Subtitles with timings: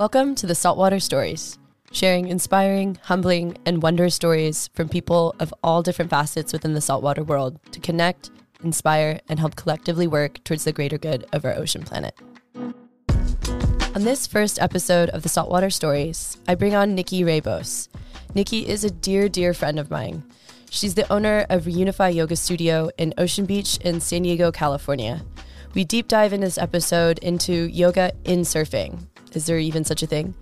[0.00, 1.58] Welcome to the Saltwater Stories,
[1.92, 7.22] sharing inspiring, humbling, and wondrous stories from people of all different facets within the saltwater
[7.22, 8.30] world to connect,
[8.64, 12.14] inspire, and help collectively work towards the greater good of our ocean planet.
[13.94, 17.90] On this first episode of the Saltwater Stories, I bring on Nikki Rae Bose.
[18.34, 20.22] Nikki is a dear, dear friend of mine.
[20.70, 25.20] She's the owner of Reunify Yoga Studio in Ocean Beach in San Diego, California.
[25.74, 30.06] We deep dive in this episode into yoga in surfing, is there even such a
[30.06, 30.34] thing?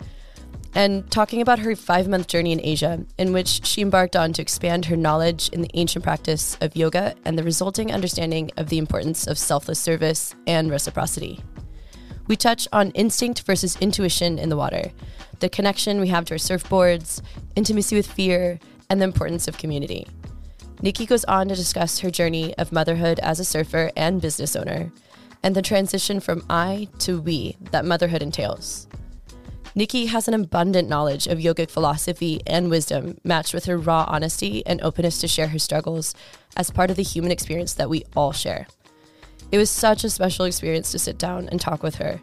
[0.74, 4.42] And talking about her five month journey in Asia, in which she embarked on to
[4.42, 8.78] expand her knowledge in the ancient practice of yoga and the resulting understanding of the
[8.78, 11.42] importance of selfless service and reciprocity.
[12.26, 14.92] We touch on instinct versus intuition in the water,
[15.40, 17.22] the connection we have to our surfboards,
[17.56, 20.06] intimacy with fear, and the importance of community.
[20.82, 24.92] Nikki goes on to discuss her journey of motherhood as a surfer and business owner
[25.42, 28.86] and the transition from I to we that motherhood entails.
[29.74, 34.66] Nikki has an abundant knowledge of yogic philosophy and wisdom matched with her raw honesty
[34.66, 36.14] and openness to share her struggles
[36.56, 38.66] as part of the human experience that we all share.
[39.52, 42.20] It was such a special experience to sit down and talk with her.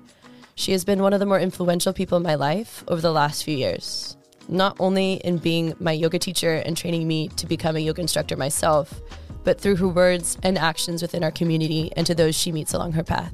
[0.55, 3.43] She has been one of the more influential people in my life over the last
[3.43, 7.79] few years, not only in being my yoga teacher and training me to become a
[7.79, 9.01] yoga instructor myself,
[9.45, 12.93] but through her words and actions within our community and to those she meets along
[12.93, 13.33] her path.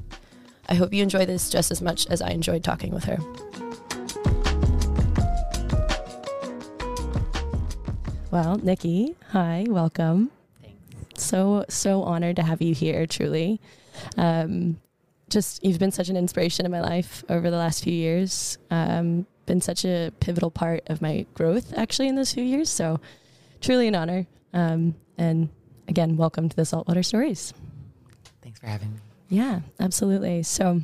[0.68, 3.18] I hope you enjoy this just as much as I enjoyed talking with her.
[8.30, 10.30] Well, Nikki, hi, welcome.
[10.62, 11.24] Thanks.
[11.24, 13.60] So, so honored to have you here, truly.
[14.16, 14.80] Um,
[15.28, 18.56] just, you've been such an inspiration in my life over the last few years.
[18.70, 22.70] Um, been such a pivotal part of my growth, actually, in those few years.
[22.70, 23.00] So,
[23.60, 24.26] truly an honor.
[24.54, 25.50] Um, and
[25.92, 27.52] again, welcome to the Saltwater Stories.
[28.40, 28.98] Thanks for having me.
[29.28, 30.42] Yeah, absolutely.
[30.42, 30.80] So,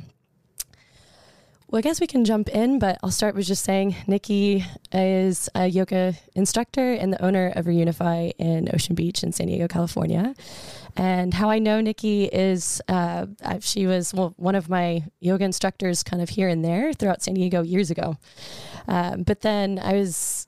[1.67, 5.49] well, I guess we can jump in, but I'll start with just saying Nikki is
[5.55, 10.35] a yoga instructor and the owner of Reunify in Ocean Beach in San Diego, California.
[10.95, 13.25] And how I know Nikki is uh,
[13.61, 17.33] she was well, one of my yoga instructors kind of here and there throughout San
[17.33, 18.15] Diego years ago.
[18.87, 20.45] Um, but then I was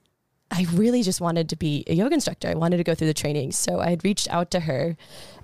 [0.52, 2.50] I really just wanted to be a yoga instructor.
[2.50, 3.54] I wanted to go through the training.
[3.54, 4.98] So I had reached out to her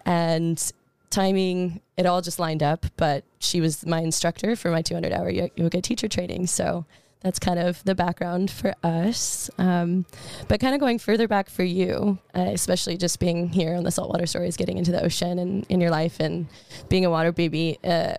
[0.06, 0.72] and
[1.10, 2.86] timing, it all just lined up.
[2.98, 6.48] But she was my instructor for my 200 hour yoga teacher training.
[6.48, 6.86] So
[7.22, 9.50] that's kind of the background for us.
[9.58, 10.06] Um,
[10.50, 13.92] but kind of going further back for you, uh, especially just being here on the
[13.92, 16.48] saltwater stories, getting into the ocean and in your life and
[16.90, 17.80] being a water baby.
[17.84, 18.16] Uh,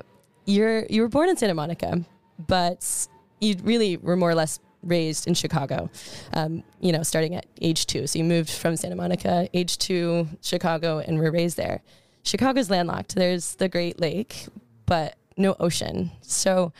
[0.46, 2.04] you're you were born in Santa Monica,
[2.46, 3.08] but
[3.40, 5.90] you really were more or less raised in Chicago,
[6.32, 8.06] um, you know, starting at age two.
[8.06, 11.82] So you moved from Santa Monica, age two, Chicago, and were raised there.
[12.22, 13.14] Chicago's landlocked.
[13.14, 14.46] There's the Great Lake,
[14.86, 16.10] but no ocean.
[16.20, 16.72] So,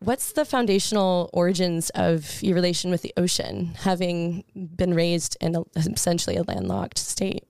[0.00, 5.62] what's the foundational origins of your relation with the ocean, having been raised in a,
[5.76, 7.44] essentially a landlocked state?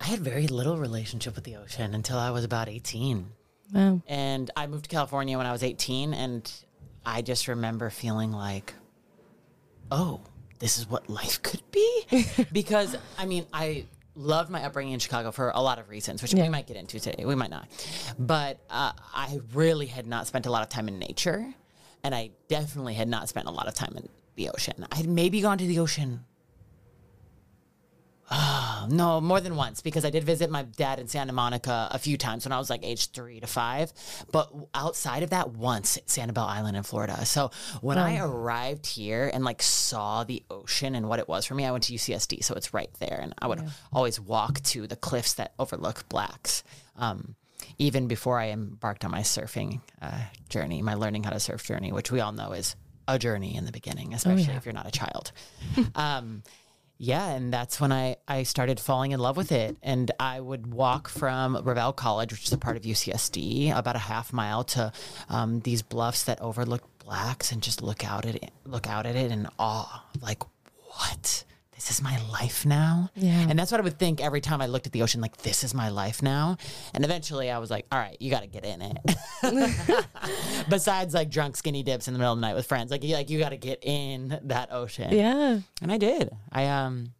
[0.00, 3.26] I had very little relationship with the ocean until I was about 18.
[3.72, 4.02] Wow.
[4.08, 6.52] And I moved to California when I was 18, and
[7.04, 8.74] I just remember feeling like,
[9.90, 10.20] oh,
[10.58, 12.04] this is what life could be.
[12.52, 16.34] because, I mean, I loved my upbringing in Chicago for a lot of reasons, which
[16.34, 16.42] yeah.
[16.42, 17.24] we might get into today.
[17.24, 17.68] We might not.
[18.18, 21.52] But uh, I really had not spent a lot of time in nature.
[22.04, 24.86] And I definitely had not spent a lot of time in the ocean.
[24.90, 26.24] I had maybe gone to the ocean
[28.34, 31.98] Oh, no, more than once because I did visit my dad in Santa Monica a
[31.98, 33.92] few times when I was like age three to five.
[34.30, 37.24] But outside of that, once at Sanibel Island in Florida.
[37.26, 37.50] So
[37.80, 41.66] when I arrived here and like saw the ocean and what it was for me,
[41.66, 43.68] I went to UCSD, so it's right there, and I would yeah.
[43.92, 46.64] always walk to the cliffs that overlook Blacks.
[46.96, 47.36] Um,
[47.78, 51.92] even before I embarked on my surfing uh, journey, my learning how to surf journey,
[51.92, 52.76] which we all know is
[53.08, 54.56] a journey in the beginning, especially oh, yeah.
[54.56, 55.32] if you're not a child.
[55.94, 56.42] um,
[57.04, 59.76] yeah, and that's when I, I started falling in love with it.
[59.82, 63.98] And I would walk from Revelle College, which is a part of UCSD, about a
[63.98, 64.92] half mile to
[65.28, 69.16] um, these bluffs that overlook blacks and just look out at it, look out at
[69.16, 70.04] it in awe.
[70.20, 70.44] Like,
[70.90, 71.42] what?
[71.88, 73.10] This is my life now.
[73.14, 73.46] Yeah.
[73.48, 75.64] And that's what I would think every time I looked at the ocean, like, this
[75.64, 76.56] is my life now.
[76.94, 80.06] And eventually I was like, all right, you got to get in it.
[80.68, 83.14] Besides like drunk skinny dips in the middle of the night with friends, like, you,
[83.14, 85.12] like you got to get in that ocean.
[85.12, 85.58] Yeah.
[85.80, 86.30] And I did.
[86.52, 87.14] I, um,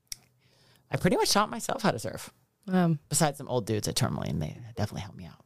[0.90, 2.30] I pretty much taught myself how to surf.
[2.68, 5.41] Um, Besides some old dudes at Tourmaline, they definitely helped me out.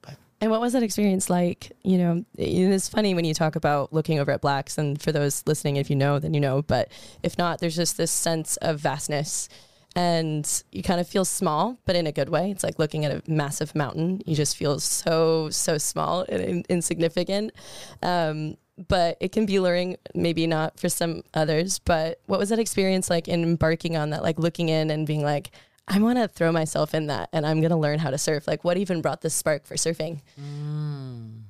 [0.47, 1.73] And what was that experience like?
[1.83, 5.43] You know, it's funny when you talk about looking over at blacks, and for those
[5.45, 6.63] listening, if you know, then you know.
[6.63, 6.93] But
[7.25, 9.49] if not, there's just this sense of vastness,
[9.97, 12.53] and you kind of feel small, but in a good way.
[12.53, 14.23] It's like looking at a massive mountain.
[14.25, 17.51] You just feel so so small and insignificant.
[18.01, 18.57] Um,
[18.87, 21.81] but it can be luring, maybe not for some others.
[21.81, 25.25] But what was that experience like in embarking on that, like looking in and being
[25.25, 25.51] like,
[25.89, 28.49] I want to throw myself in that and I'm going to learn how to surf?
[28.49, 30.21] Like, what even brought this spark for surfing?
[30.41, 31.43] Mm.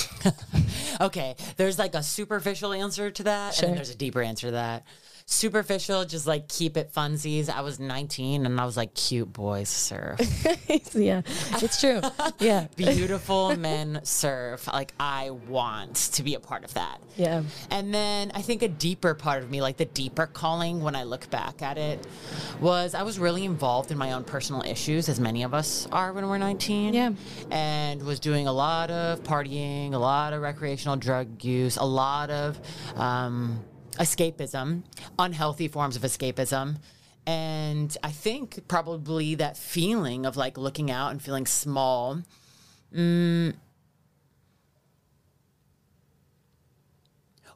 [1.00, 3.64] okay, there's like a superficial answer to that, Sure.
[3.64, 4.84] and then there's a deeper answer to that.
[5.32, 7.48] Superficial, just like keep it funsies.
[7.48, 10.20] I was 19 and I was like, cute boys surf.
[10.94, 12.02] yeah, it's true.
[12.38, 12.66] Yeah.
[12.76, 14.66] Beautiful men surf.
[14.66, 17.00] Like, I want to be a part of that.
[17.16, 17.44] Yeah.
[17.70, 21.04] And then I think a deeper part of me, like the deeper calling when I
[21.04, 22.04] look back at it,
[22.60, 26.12] was I was really involved in my own personal issues, as many of us are
[26.12, 26.92] when we're 19.
[26.92, 27.12] Yeah.
[27.50, 32.28] And was doing a lot of partying, a lot of recreational drug use, a lot
[32.30, 32.60] of
[32.96, 33.64] um,
[33.98, 34.82] escapism,
[35.18, 36.78] unhealthy forms of escapism.
[37.26, 42.22] And I think probably that feeling of like looking out and feeling small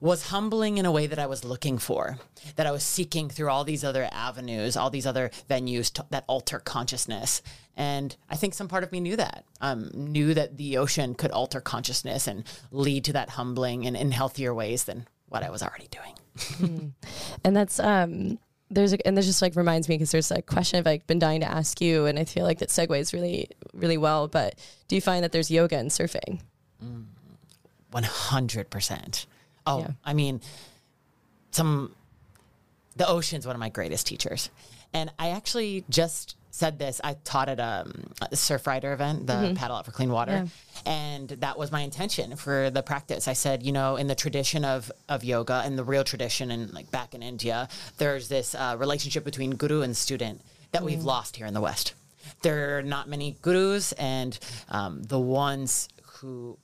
[0.00, 2.18] was humbling in a way that I was looking for,
[2.56, 6.24] that I was seeking through all these other avenues, all these other venues to, that
[6.26, 7.42] alter consciousness.
[7.76, 11.30] And I think some part of me knew that, um, knew that the ocean could
[11.30, 15.62] alter consciousness and lead to that humbling and in healthier ways than what I was
[15.62, 16.94] already doing.
[17.44, 18.38] And that's um
[18.70, 21.18] there's a, and this just like reminds me because there's a question I've like been
[21.20, 24.26] dying to ask you, and I feel like that segues really really well.
[24.28, 24.56] But
[24.88, 26.40] do you find that there's yoga and surfing?
[27.92, 29.26] 100%.
[29.66, 29.90] Oh, Yeah.
[30.04, 30.40] I mean,
[31.50, 31.94] some,
[32.96, 34.50] the ocean's one of my greatest teachers.
[34.92, 37.02] And I actually just said this.
[37.04, 40.32] I taught at um, a Surfrider event, the Paddle Out for Clean Water.
[40.32, 40.46] Yeah.
[40.90, 43.28] And that was my intention for the practice.
[43.28, 46.72] I said, you know, in the tradition of, of yoga and the real tradition and
[46.72, 47.68] like back in India,
[47.98, 50.40] there's this uh, relationship between guru and student
[50.72, 51.92] that we've lost here in the West.
[52.40, 54.38] There are not many gurus, and
[54.68, 56.58] um, the ones who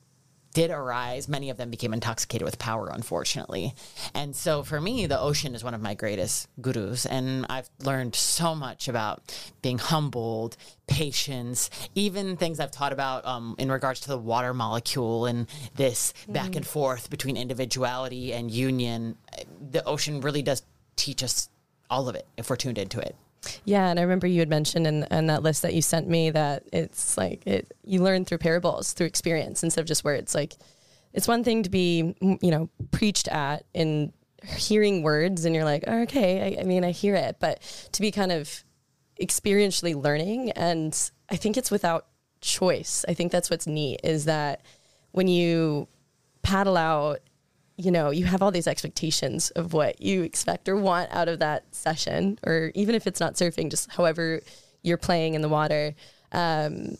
[0.53, 3.73] did arise, many of them became intoxicated with power, unfortunately.
[4.13, 7.05] And so for me, the ocean is one of my greatest gurus.
[7.05, 10.55] And I've learned so much about being humbled,
[10.87, 16.13] patience, even things I've taught about um, in regards to the water molecule and this
[16.27, 19.17] back and forth between individuality and union.
[19.71, 20.61] The ocean really does
[20.95, 21.49] teach us
[21.89, 23.15] all of it if we're tuned into it.
[23.65, 26.29] Yeah, and I remember you had mentioned in, in that list that you sent me
[26.31, 30.33] that it's like it you learn through parables, through experience instead of just words.
[30.35, 30.53] Like
[31.13, 34.13] it's one thing to be you know preached at in
[34.43, 37.61] hearing words, and you're like, oh, okay, I, I mean, I hear it, but
[37.93, 38.63] to be kind of
[39.21, 42.07] experientially learning, and I think it's without
[42.41, 43.05] choice.
[43.07, 44.61] I think that's what's neat is that
[45.11, 45.87] when you
[46.41, 47.21] paddle out
[47.77, 51.39] you know, you have all these expectations of what you expect or want out of
[51.39, 54.41] that session, or even if it's not surfing, just however
[54.83, 55.95] you're playing in the water.
[56.31, 56.97] Um,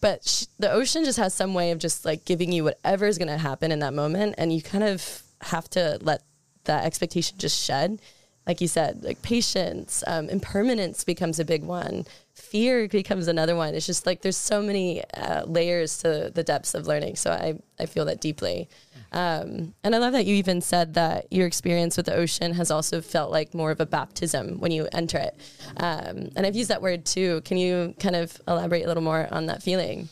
[0.00, 3.18] but sh- the ocean just has some way of just like giving you whatever is
[3.18, 6.22] going to happen in that moment, and you kind of have to let
[6.64, 8.00] that expectation just shed.
[8.46, 12.06] Like you said, like patience, um, impermanence becomes a big one.
[12.32, 13.74] Fear becomes another one.
[13.74, 17.16] It's just like there's so many uh, layers to the depths of learning.
[17.16, 18.68] So I, I feel that deeply.
[19.12, 22.70] Um, and I love that you even said that your experience with the ocean has
[22.70, 25.34] also felt like more of a baptism when you enter it.
[25.78, 27.40] Um, and I've used that word too.
[27.42, 30.08] Can you kind of elaborate a little more on that feeling?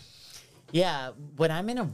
[0.72, 1.90] Yeah, when I'm in a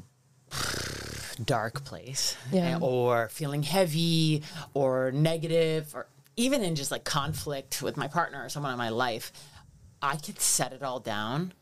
[1.44, 2.78] dark place Yeah.
[2.80, 4.42] or feeling heavy
[4.74, 6.06] or negative or
[6.36, 9.32] even in just like conflict with my partner or someone in my life,
[10.00, 11.52] I could set it all down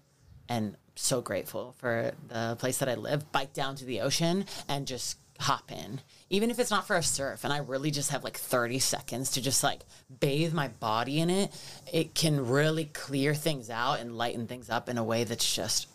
[0.49, 4.87] and so grateful for the place that I live, bike down to the ocean and
[4.87, 6.01] just hop in.
[6.29, 9.33] Even if it's not for a surf and I really just have like 30 seconds
[9.33, 9.81] to just like
[10.21, 11.51] bathe my body in it,
[11.93, 15.89] it can really clear things out and lighten things up in a way that's just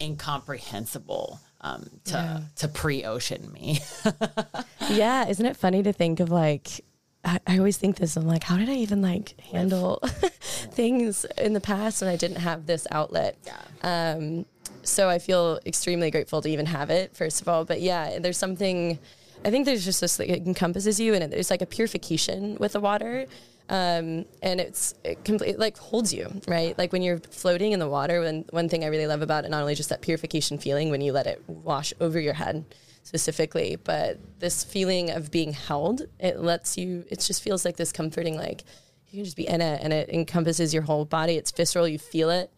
[0.00, 2.40] incomprehensible um, to Yeah.
[2.56, 3.80] to pre-ocean me.
[4.90, 6.80] yeah, isn't it funny to think of like
[7.24, 8.16] I, I always think this.
[8.16, 9.98] I'm like, how did I even like handle
[10.72, 13.36] things in the past when I didn't have this outlet?
[13.44, 14.14] Yeah.
[14.16, 14.46] Um,
[14.82, 17.64] so I feel extremely grateful to even have it, first of all.
[17.64, 18.98] But yeah, there's something.
[19.44, 22.72] I think there's just this like, it encompasses you, and there's like a purification with
[22.72, 23.26] the water.
[23.68, 27.88] Um, and it's it completely like holds you right like when you're floating in the
[27.88, 30.90] water when one thing i really love about it not only just that purification feeling
[30.90, 32.64] when you let it wash over your head
[33.04, 37.92] specifically but this feeling of being held it lets you it just feels like this
[37.92, 38.64] comforting like
[39.10, 41.96] you can just be in it and it encompasses your whole body it's visceral you
[41.98, 42.50] feel it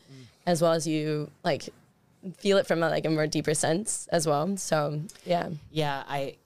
[0.46, 1.68] as well as you like
[2.38, 6.36] feel it from a, like a more deeper sense as well so yeah yeah, I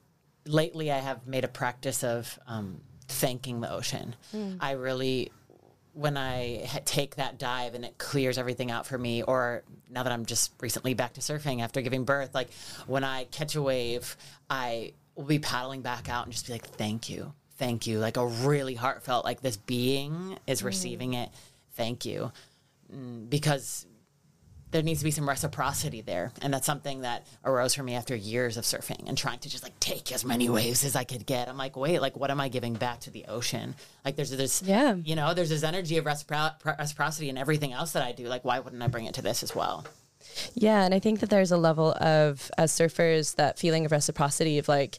[0.46, 4.14] lately I have made a practice of um, thanking the ocean.
[4.60, 5.32] I really
[5.92, 10.02] when I ha- take that dive and it clears everything out for me, or now
[10.02, 12.50] that I'm just recently back to surfing after giving birth, like
[12.86, 14.16] when I catch a wave,
[14.50, 17.98] I will be paddling back out and just be like, thank you, thank you.
[17.98, 21.30] Like a really heartfelt, like this being is receiving it.
[21.76, 22.30] Thank you.
[22.94, 23.86] Mm, Because
[24.76, 26.32] there needs to be some reciprocity there.
[26.42, 29.64] And that's something that arose for me after years of surfing and trying to just
[29.64, 31.48] like take as many waves as I could get.
[31.48, 33.74] I'm like, wait, like, what am I giving back to the ocean?
[34.04, 34.94] Like, there's this, Yeah.
[35.02, 38.26] you know, there's this energy of recipro- reciprocity in everything else that I do.
[38.28, 39.86] Like, why wouldn't I bring it to this as well?
[40.54, 44.58] Yeah, and I think that there's a level of as surfers that feeling of reciprocity
[44.58, 44.98] of like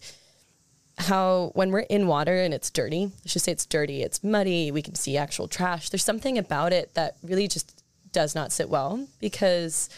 [0.97, 4.71] how when we're in water and it's dirty, let's just say it's dirty, it's muddy,
[4.71, 5.89] we can see actual trash.
[5.91, 7.76] There's something about it that really just
[8.11, 9.89] does not sit well because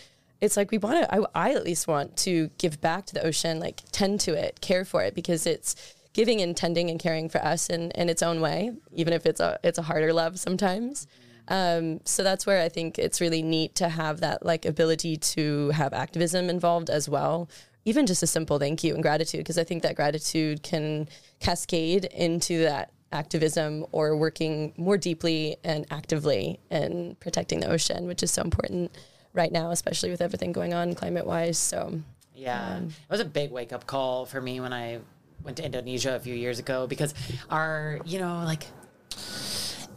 [0.42, 3.26] it's like we want to I, I at least want to give back to the
[3.26, 7.30] ocean, like tend to it, care for it because it's giving and tending and caring
[7.30, 10.40] for us in, in its own way, even if it's a it's a harder love
[10.40, 11.08] sometimes.
[11.48, 15.72] Um, so that's where I think it's really neat to have that like ability to
[15.72, 17.50] have activism involved as well.
[17.86, 22.06] Even just a simple thank you and gratitude, because I think that gratitude can cascade
[22.06, 28.32] into that activism or working more deeply and actively in protecting the ocean, which is
[28.32, 28.92] so important
[29.34, 31.58] right now, especially with everything going on climate wise.
[31.58, 32.02] So
[32.36, 32.80] Yeah.
[32.80, 35.00] it was a big wake up call for me when I
[35.44, 37.14] went to Indonesia a few years ago because
[37.50, 38.68] our, you know, like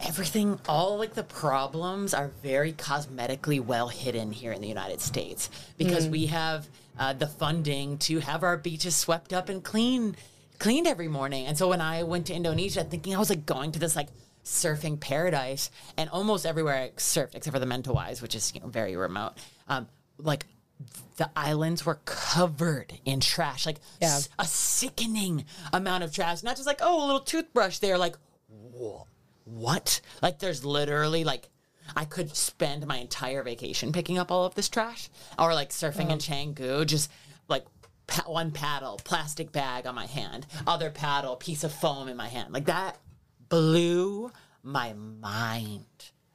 [0.01, 5.49] everything, all like the problems are very cosmetically well hidden here in the United States
[5.77, 6.67] because we have
[6.99, 10.15] uh, the funding to have our beaches swept up and clean,
[10.63, 11.45] cleaned every morning.
[11.45, 14.07] And so when I went to Indonesia, thinking I was like going to this like
[14.45, 18.67] surfing paradise, and almost everywhere I surfed except for the Mentawais, which is you know
[18.67, 19.33] very remote,
[19.67, 20.45] um, like
[21.17, 24.15] the islands were covered in trash, like Yeah.
[24.17, 26.43] s- a sickening amount of trash.
[26.43, 28.15] Not just like oh a little toothbrush there, like
[28.49, 29.07] whoa,
[29.45, 29.99] what?
[30.21, 31.49] Like there's literally like
[31.95, 36.09] I could spend my entire vacation picking up all of this trash, or like surfing
[36.09, 37.11] in Canggu, just
[37.49, 37.65] like
[38.07, 42.27] pa- one paddle, plastic bag on my hand, other paddle, piece of foam in my
[42.27, 42.97] hand, like that
[43.49, 44.31] blew
[44.63, 45.85] my mind.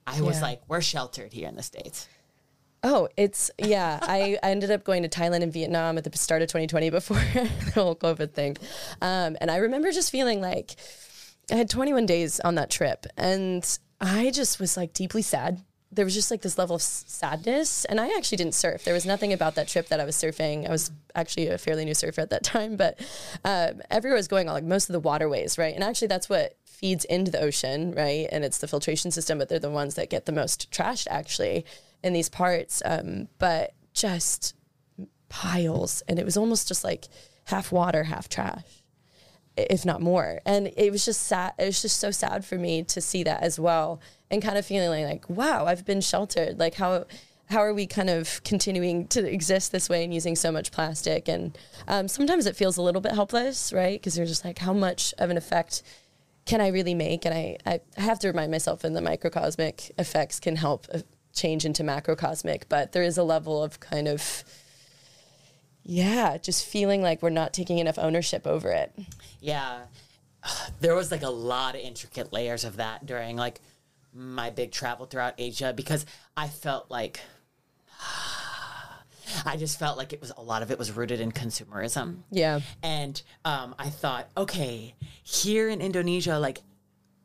[0.06, 0.42] I was Yeah.
[0.42, 2.08] like, we're sheltered here in the states.
[2.82, 3.98] Oh, it's yeah.
[4.02, 7.16] I, I ended up going to Thailand and Vietnam at the start of 2020 before
[7.34, 8.56] the whole COVID thing,
[9.02, 10.76] um, and I remember just feeling like
[11.50, 13.66] I had 21 days on that trip, and
[14.00, 15.60] I just was like deeply sad.
[15.90, 18.84] There was just like this level of sadness, and I actually didn't surf.
[18.84, 20.66] There was nothing about that trip that I was surfing.
[20.66, 22.98] I was actually a fairly new surfer at that time, but
[23.44, 25.74] um, everywhere was going on like most of the waterways, right?
[25.74, 28.28] And actually, that's what feeds into the ocean, right?
[28.30, 31.64] And it's the filtration system, but they're the ones that get the most trashed actually
[32.02, 32.82] in these parts.
[32.84, 34.54] Um, but just
[35.28, 37.08] piles, and it was almost just like
[37.44, 38.77] half water, half trash
[39.70, 40.40] if not more.
[40.44, 41.52] And it was just sad.
[41.58, 44.00] It was just so sad for me to see that as well,
[44.30, 46.58] and kind of feeling like, wow, I've been sheltered.
[46.58, 47.06] Like how
[47.50, 51.28] how are we kind of continuing to exist this way and using so much plastic?
[51.28, 53.98] And um, sometimes it feels a little bit helpless, right?
[53.98, 55.82] Because you're just like, how much of an effect
[56.44, 57.24] can I really make?
[57.24, 60.86] And I I have to remind myself, in the microcosmic effects can help.
[60.92, 61.00] uh,
[61.34, 64.42] change into macrocosmic but there is a level of kind of
[65.90, 68.92] yeah just feeling like we're not taking enough ownership over it
[69.40, 69.80] Yeah.
[70.80, 73.60] There was like a lot of intricate layers of that during like
[74.14, 77.20] my big travel throughout Asia because I felt like
[79.44, 82.18] I just felt like it was a lot of it was rooted in consumerism.
[82.30, 82.60] Yeah.
[82.82, 86.62] And um, I thought, okay, here in Indonesia, like,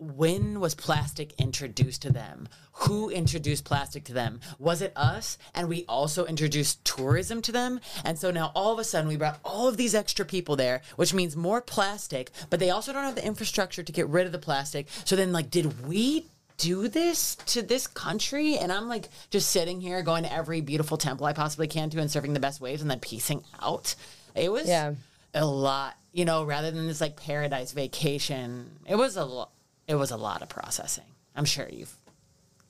[0.04, 2.50] when was plastic introduced to them?
[2.74, 4.40] Who introduced plastic to them?
[4.60, 5.38] Was it us?
[5.54, 7.80] And we also introduced tourism to them.
[8.04, 10.82] And so now all of a sudden we brought all of these extra people there,
[10.96, 14.32] which means more plastic, but they also don't have the infrastructure to get rid of
[14.32, 14.88] the plastic.
[15.06, 16.26] So then, like, did we
[16.58, 18.58] do this to this country?
[18.58, 22.00] And I'm like just sitting here going to every beautiful temple I possibly can to
[22.00, 23.96] and surfing the best waves and then piecing out.
[24.36, 24.94] It was Yeah.
[25.34, 28.72] a lot, you know, rather than this like paradise vacation.
[28.88, 29.50] It was a lot.
[29.88, 31.06] It was a lot of processing.
[31.36, 31.96] I'm sure you've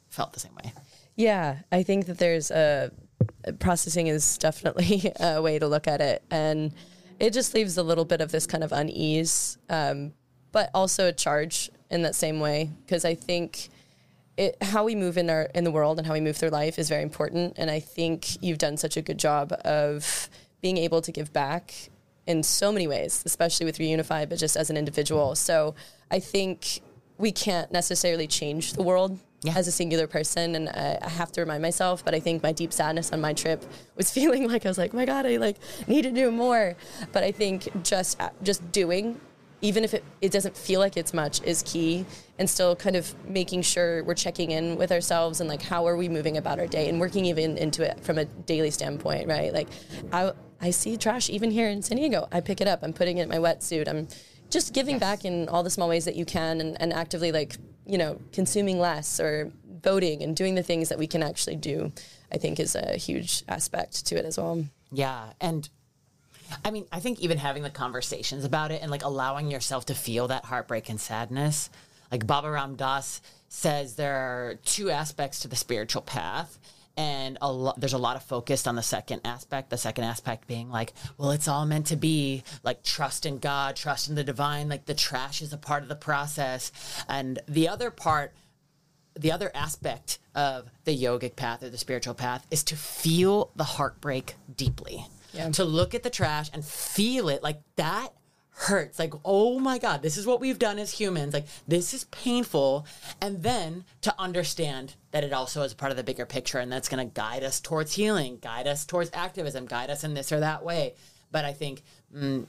[0.10, 0.74] felt the same way.
[1.16, 2.92] Yeah, I think that there's a
[3.60, 6.74] processing is definitely a way to look at it, and
[7.20, 10.14] it just leaves a little bit of this kind of unease, um,
[10.52, 13.70] but also a charge in that same way because I think
[14.38, 16.80] it, how we move in our in the world and how we move through life
[16.80, 20.30] is very important, and I think you've done such a good job of
[20.62, 21.74] being able to give back
[22.26, 25.36] in so many ways, especially with Reunify, but just as an individual.
[25.36, 25.76] So
[26.10, 26.82] I think
[27.18, 29.54] we can't necessarily change the world Yeah.
[29.56, 32.04] as a singular person, and I, I have to remind myself.
[32.04, 33.64] But I think my deep sadness on my trip
[33.96, 36.76] was feeling like I was like, my God, I like need to do more.
[37.12, 39.20] But I think just uh, just doing
[39.62, 42.06] even if it, it doesn't feel like it's much, is key.
[42.38, 45.96] And still kind of making sure we're checking in with ourselves and like how are
[45.96, 49.54] we moving about our day and working even into it from a daily standpoint, right?
[49.54, 49.70] Like
[50.12, 52.28] I, I see trash even here in San Diego.
[52.30, 53.88] I pick it up, I'm putting it in my wetsuit.
[53.88, 54.10] I'm
[54.54, 55.00] just giving yes.
[55.00, 58.20] back in all the small ways that you can and, and actively like, you know,
[58.32, 61.92] consuming less or voting and doing the things that we can actually do,
[62.32, 64.64] I think is a huge aspect to it as well.
[64.92, 65.34] Yeah.
[65.42, 65.68] And
[66.64, 69.96] I mean, I think even having the conversations about it and like allowing yourself to
[69.96, 71.70] feel that heartbreak and sadness,
[72.12, 76.60] like Baba Ram Dass says there are two aspects to the spiritual path
[76.96, 80.48] and a lo- there's a lot of focus on the second aspect the second aspect
[80.48, 84.24] being like well it's all meant to be like trust in god trust in the
[84.24, 86.72] divine like the trash is a part of the process
[87.10, 88.34] and the other part
[89.20, 93.64] the other aspect of the yogic path or the spiritual path is to feel the
[93.64, 95.50] heartbreak deeply yeah.
[95.50, 98.10] to look at the trash and feel it like that
[98.54, 99.00] hurts.
[99.00, 101.34] Like oh my god this is what we've done as humans.
[101.34, 102.86] Like this is painful.
[103.22, 106.90] And then to understand that it also is part of the bigger picture and that's
[106.90, 110.40] going to guide us towards healing guide us towards activism guide us in this or
[110.40, 110.96] that way.
[111.32, 111.82] But i think
[112.16, 112.46] mm,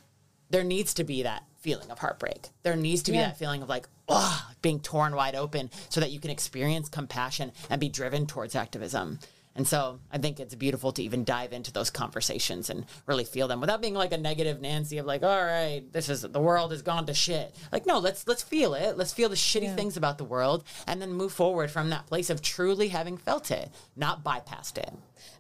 [0.51, 2.49] there needs to be that feeling of heartbreak.
[2.63, 3.29] There needs to be yeah.
[3.29, 7.53] that feeling of like oh, being torn wide open so that you can experience compassion
[7.71, 9.19] and be driven towards activism
[9.57, 13.47] and so I think it's beautiful to even dive into those conversations and really feel
[13.47, 16.73] them without being like a negative Nancy of like, all right, this is the world
[16.73, 17.55] has gone to shit.
[17.71, 18.99] Like, no, let's let's feel it.
[18.99, 19.77] Let's feel the shitty yeah.
[19.77, 23.53] things about the world and then move forward from that place of truly having felt
[23.53, 24.93] it, not bypassed it.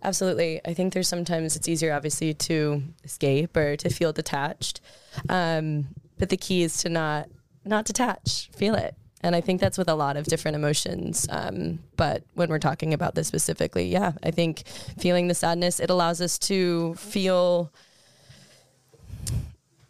[0.02, 0.60] Absolutely.
[0.64, 4.80] I think there's sometimes it's easier obviously to escape or to feel detached.
[5.28, 7.28] Um, but the key is to not
[7.64, 8.94] not detach, feel it
[9.24, 11.26] and I think that's with a lot of different emotions.
[11.30, 14.64] Um, but when we're talking about this specifically, yeah, I think
[14.98, 17.72] feeling the sadness, it allows us to feel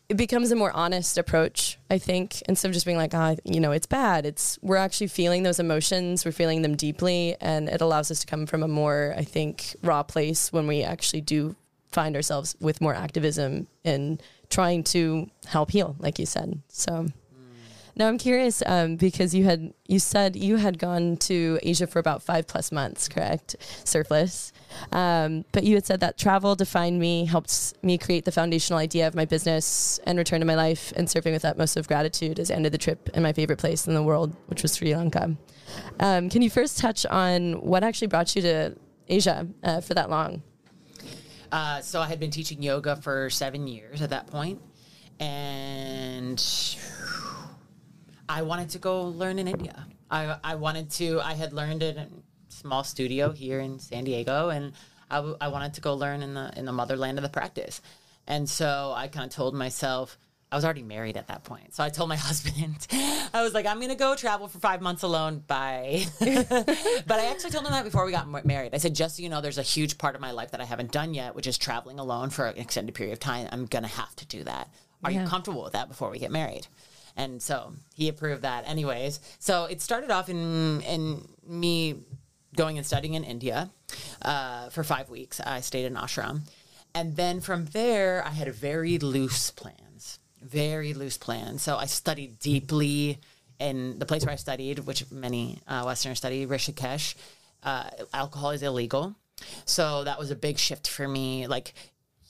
[0.09, 3.59] it becomes a more honest approach, I think, instead of just being like, ah, you
[3.59, 4.25] know, it's bad.
[4.25, 8.27] It's we're actually feeling those emotions, we're feeling them deeply, and it allows us to
[8.29, 11.57] come from a more, I think, raw place when we actually do
[11.91, 16.61] find ourselves with more activism and trying to help heal, like you said.
[16.69, 17.09] So
[17.97, 21.99] now I'm curious um, because you had you said you had gone to Asia for
[21.99, 23.57] about five plus months, correct?
[23.85, 24.53] Surfless,
[24.93, 29.07] um, but you had said that travel defined me, helped me create the foundational idea
[29.07, 32.51] of my business and return to my life and surfing with utmost of gratitude as
[32.51, 35.37] ended the trip in my favorite place in the world, which was Sri Lanka.
[36.01, 38.77] Um, can you first touch on what actually brought you to
[39.09, 40.43] Asia uh, for that long?
[41.53, 44.61] Uh, so I had been teaching yoga for seven years at that point,
[45.21, 46.41] and
[48.35, 49.87] I wanted to go learn in India.
[50.11, 52.09] I, I wanted to, I had learned in a
[52.49, 54.73] small studio here in San Diego, and
[55.09, 57.81] I, w- I wanted to go learn in the, in the motherland of the practice.
[58.27, 60.19] And so I kind of told myself,
[60.51, 61.77] I was already married at that point.
[61.77, 64.83] So I told my husband, I was like, I'm going to go travel for five
[64.83, 65.39] months alone.
[65.47, 66.05] Bye.
[66.19, 68.75] but I actually told him that before we got married.
[68.75, 70.65] I said, just so you know, there's a huge part of my life that I
[70.65, 73.49] haven't done yet, which is traveling alone for an extended period of time.
[73.53, 74.75] I'm going to have to do that.
[75.05, 75.23] Are yeah.
[75.23, 76.67] you comfortable with that before we get married?
[77.17, 79.21] And so he approved that anyways.
[79.39, 82.01] So it started off in in me
[82.57, 83.71] going and studying in india
[84.23, 85.41] uh, for five weeks.
[85.41, 86.43] I stayed in ashram.
[86.95, 91.63] And then from there i had very loose plans very loose plans.
[91.63, 93.19] So i studied deeply
[93.59, 97.15] in the place where i studied which many uh, westerners study rishikesh.
[97.63, 99.17] Uh, alcohol is illegal.
[99.65, 101.47] So that was a big shift for me.
[101.47, 101.75] Like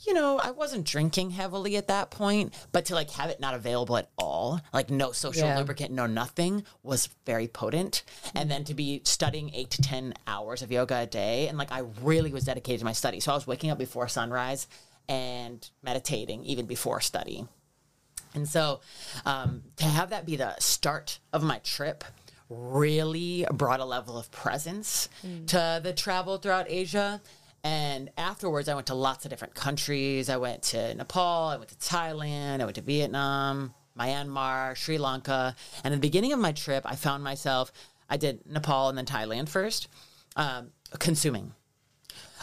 [0.07, 3.55] you know, I wasn't drinking heavily at that point, but to like have it not
[3.55, 5.59] available at all, like no social yeah.
[5.59, 8.03] lubricant, no nothing, was very potent.
[8.35, 11.73] And then to be studying eight to 10 hours of yoga a day, and like
[11.73, 13.21] I really was dedicated to my study.
[13.21, 14.67] So I was waking up before sunrise
[15.09, 17.47] and meditating even before study.
[18.35, 18.81] And so
[19.25, 22.05] um, to have that be the start of my trip
[22.51, 25.47] really brought a level of presence mm.
[25.47, 27.21] to the travel throughout Asia
[27.64, 30.29] and afterwards, I went to lots of different countries.
[30.29, 35.57] I went to Nepal, I went to Thailand, I went to Vietnam, Myanmar, Sri Lanka.
[35.83, 37.72] And at the beginning of my trip, I found myself,
[38.11, 39.88] I did Nepal and then Thailand first,
[40.37, 41.55] um, consuming.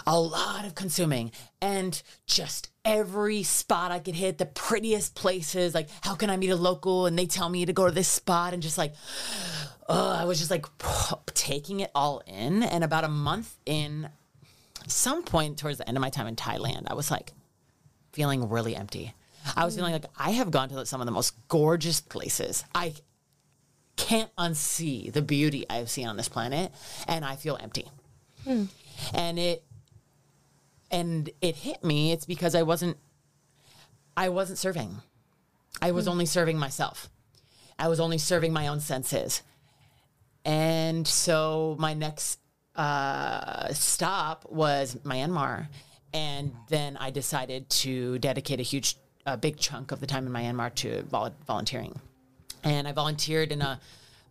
[0.07, 1.31] A lot of consuming
[1.61, 5.75] and just every spot I could hit, the prettiest places.
[5.75, 7.05] Like, how can I meet a local?
[7.05, 8.95] And they tell me to go to this spot and just like,
[9.87, 10.65] oh, I was just like
[11.35, 12.63] taking it all in.
[12.63, 14.09] And about a month in,
[14.87, 17.31] some point towards the end of my time in Thailand, I was like
[18.13, 19.13] feeling really empty.
[19.55, 22.63] I was feeling like I have gone to some of the most gorgeous places.
[22.75, 22.93] I
[23.95, 26.71] can't unsee the beauty I've seen on this planet,
[27.07, 27.87] and I feel empty.
[28.43, 28.65] Hmm.
[29.13, 29.63] And it
[30.91, 32.11] and it hit me.
[32.11, 32.97] It's because I wasn't
[34.15, 34.97] I wasn't serving.
[35.81, 37.09] I was only serving myself.
[37.79, 39.41] I was only serving my own senses.
[40.45, 42.39] And so my next
[42.75, 45.67] uh, stop was Myanmar.
[46.13, 50.33] And then I decided to dedicate a huge, a big chunk of the time in
[50.33, 51.99] Myanmar to vol- volunteering.
[52.63, 53.79] And I volunteered in a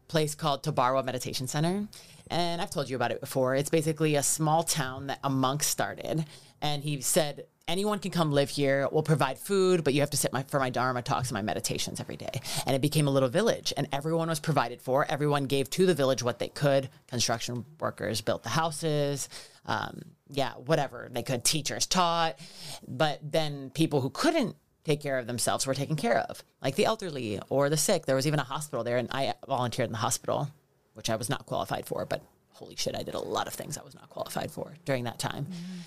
[0.08, 1.86] place called Thabarwa Meditation Center.
[2.28, 3.54] And I've told you about it before.
[3.56, 6.24] It's basically a small town that a monk started.
[6.60, 8.88] And he said, anyone can come live here.
[8.90, 11.42] We'll provide food, but you have to sit my, for my Dharma talks and my
[11.42, 12.40] meditations every day.
[12.66, 15.06] And it became a little village, and everyone was provided for.
[15.08, 16.90] Everyone gave to the village what they could.
[17.08, 19.28] Construction workers built the houses.
[19.66, 21.44] Um, yeah, whatever they could.
[21.44, 22.38] Teachers taught.
[22.86, 26.86] But then people who couldn't take care of themselves were taken care of, like the
[26.86, 28.06] elderly or the sick.
[28.06, 30.48] There was even a hospital there, and I volunteered in the hospital,
[30.94, 33.78] which I was not qualified for, but holy shit, I did a lot of things
[33.78, 35.44] I was not qualified for during that time.
[35.44, 35.80] Mm-hmm.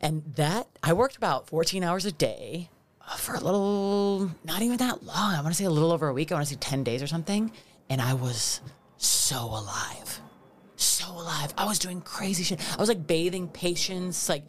[0.00, 2.70] And that, I worked about 14 hours a day
[3.16, 5.34] for a little, not even that long.
[5.34, 6.30] I want to say a little over a week.
[6.30, 7.50] I want to say 10 days or something.
[7.90, 8.60] And I was
[8.96, 10.20] so alive.
[10.76, 11.52] So alive.
[11.56, 12.60] I was doing crazy shit.
[12.76, 14.44] I was like bathing patients, like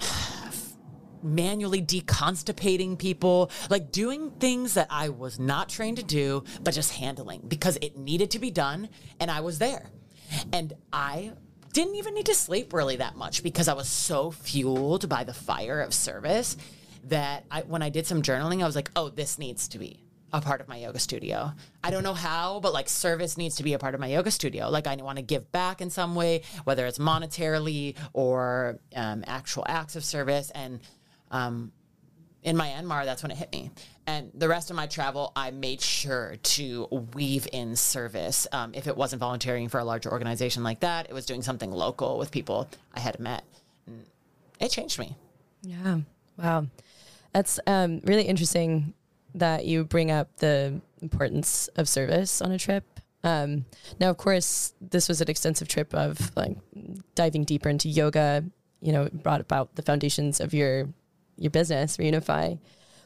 [1.22, 6.94] manually deconstipating people, like doing things that I was not trained to do, but just
[6.94, 8.88] handling because it needed to be done.
[9.20, 9.90] And I was there.
[10.52, 11.32] And I
[11.72, 15.34] didn't even need to sleep really that much because I was so fueled by the
[15.34, 16.56] fire of service
[17.04, 20.02] that I, when I did some journaling, I was like, oh, this needs to be
[20.32, 21.52] a part of my yoga studio.
[21.84, 24.30] I don't know how, but like service needs to be a part of my yoga
[24.30, 24.70] studio.
[24.70, 29.64] Like I want to give back in some way, whether it's monetarily or um, actual
[29.68, 30.50] acts of service.
[30.54, 30.80] And
[31.30, 31.72] um,
[32.42, 33.70] in Myanmar, that's when it hit me.
[34.06, 38.48] And the rest of my travel, I made sure to weave in service.
[38.50, 41.70] Um, if it wasn't volunteering for a larger organization like that, it was doing something
[41.70, 43.44] local with people I had met.
[44.58, 45.16] It changed me.
[45.62, 46.00] Yeah.
[46.36, 46.66] Wow.
[47.32, 48.94] That's um, really interesting
[49.34, 52.84] that you bring up the importance of service on a trip.
[53.24, 53.64] Um,
[54.00, 56.56] now, of course, this was an extensive trip of like
[57.14, 58.44] diving deeper into yoga.
[58.80, 60.88] You know, brought about the foundations of your
[61.36, 62.58] your business, Reunify.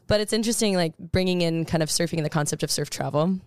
[0.06, 3.40] But it's interesting, like bringing in kind of surfing the concept of surf travel,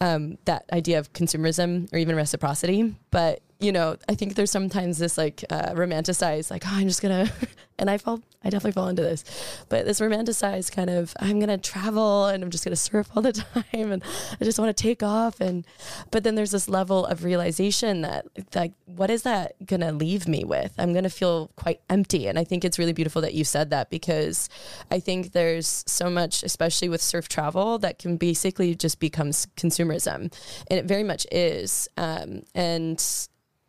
[0.00, 2.94] um, that idea of consumerism or even reciprocity.
[3.10, 7.00] But you know, I think there's sometimes this like uh, romanticized, like, oh, I'm just
[7.00, 7.30] gonna,
[7.78, 9.24] and I fall, I definitely fall into this,
[9.68, 13.32] but this romanticized kind of, I'm gonna travel and I'm just gonna surf all the
[13.72, 14.02] time and
[14.40, 15.40] I just want to take off.
[15.40, 15.64] And,
[16.10, 20.44] but then there's this level of realization that, like, what is that gonna leave me
[20.44, 20.74] with?
[20.76, 22.26] I'm gonna feel quite empty.
[22.26, 24.48] And I think it's really beautiful that you said that because
[24.90, 30.32] I think there's so much, especially with surf travel, that can basically just becomes consumerism.
[30.68, 31.88] And it very much is.
[31.96, 33.02] Um, and,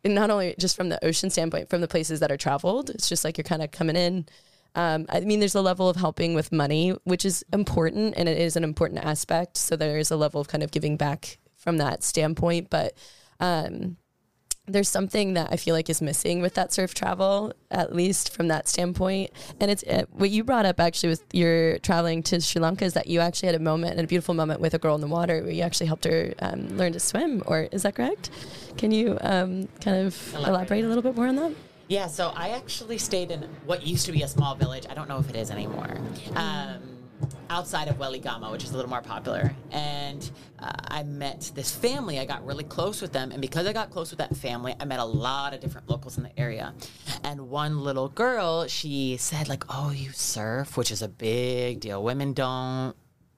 [0.04, 3.24] not only just from the ocean standpoint, from the places that are traveled, it's just
[3.24, 4.26] like you're kind of coming in.
[4.74, 8.38] Um, I mean, there's a level of helping with money, which is important and it
[8.38, 9.56] is an important aspect.
[9.56, 12.70] So there is a level of kind of giving back from that standpoint.
[12.70, 12.94] But
[13.40, 13.96] um,
[14.66, 18.48] there's something that I feel like is missing with that surf travel, at least from
[18.48, 19.30] that standpoint.
[19.60, 22.94] And it's it, what you brought up actually with your traveling to Sri Lanka is
[22.94, 25.06] that you actually had a moment and a beautiful moment with a girl in the
[25.06, 27.42] water where you actually helped her um, learn to swim.
[27.46, 28.30] Or is that correct?
[28.78, 30.48] Can you um, kind of elaborate.
[30.48, 31.52] elaborate a little bit more on that?
[31.88, 34.86] Yeah, so I actually stayed in what used to be a small village.
[34.88, 35.98] I don't know if it is anymore.
[36.34, 36.80] Um,
[37.50, 39.54] outside of Weligama, which is a little more popular.
[39.70, 42.18] And uh, I met this family.
[42.18, 43.30] I got really close with them.
[43.30, 46.16] And because I got close with that family, I met a lot of different locals
[46.16, 46.74] in the area.
[47.22, 52.02] And one little girl, she said, like, oh, you surf, which is a big deal.
[52.02, 52.96] Women don't.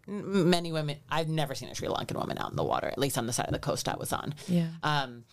[0.08, 3.18] Many women, I've never seen a Sri Lankan woman out in the water, at least
[3.18, 4.34] on the side of the coast I was on.
[4.46, 4.68] Yeah.
[4.84, 5.24] Um,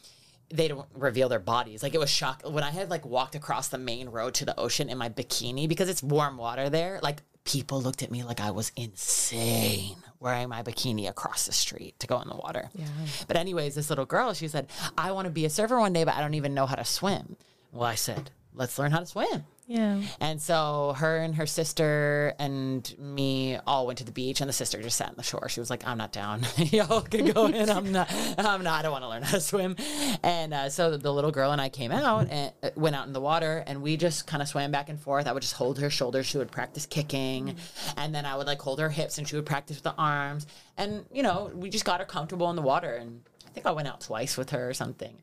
[0.52, 1.84] they don't reveal their bodies.
[1.84, 4.60] Like it was shock when I had like walked across the main road to the
[4.60, 7.00] ocean in my bikini because it's warm water there.
[7.02, 12.00] Like people looked at me like I was insane wearing my bikini across the street
[12.00, 12.70] to go in the water.
[12.74, 12.86] Yeah.
[13.28, 16.04] But anyways, this little girl, she said, "I want to be a surfer one day,
[16.04, 17.36] but I don't even know how to swim."
[17.72, 20.02] Well, I said, "Let's learn how to swim." Yeah.
[20.20, 24.54] And so her and her sister and me all went to the beach, and the
[24.54, 25.48] sister just sat on the shore.
[25.48, 26.46] She was like, "I'm not down.
[26.58, 27.70] Y'all can go in.
[27.70, 28.14] I'm not.
[28.38, 28.80] I'm not.
[28.80, 29.76] I don't want to learn how to swim."
[30.22, 33.14] And uh, so the little girl and I came out and uh, went out in
[33.14, 35.28] the water, and we just kind of swam back and forth.
[35.28, 36.26] I would just hold her shoulders.
[36.26, 38.00] She would practice kicking, mm-hmm.
[38.00, 40.46] and then I would like hold her hips, and she would practice with the arms.
[40.78, 42.96] And you know, we just got her comfortable in the water.
[42.96, 45.18] And I think I went out twice with her or something.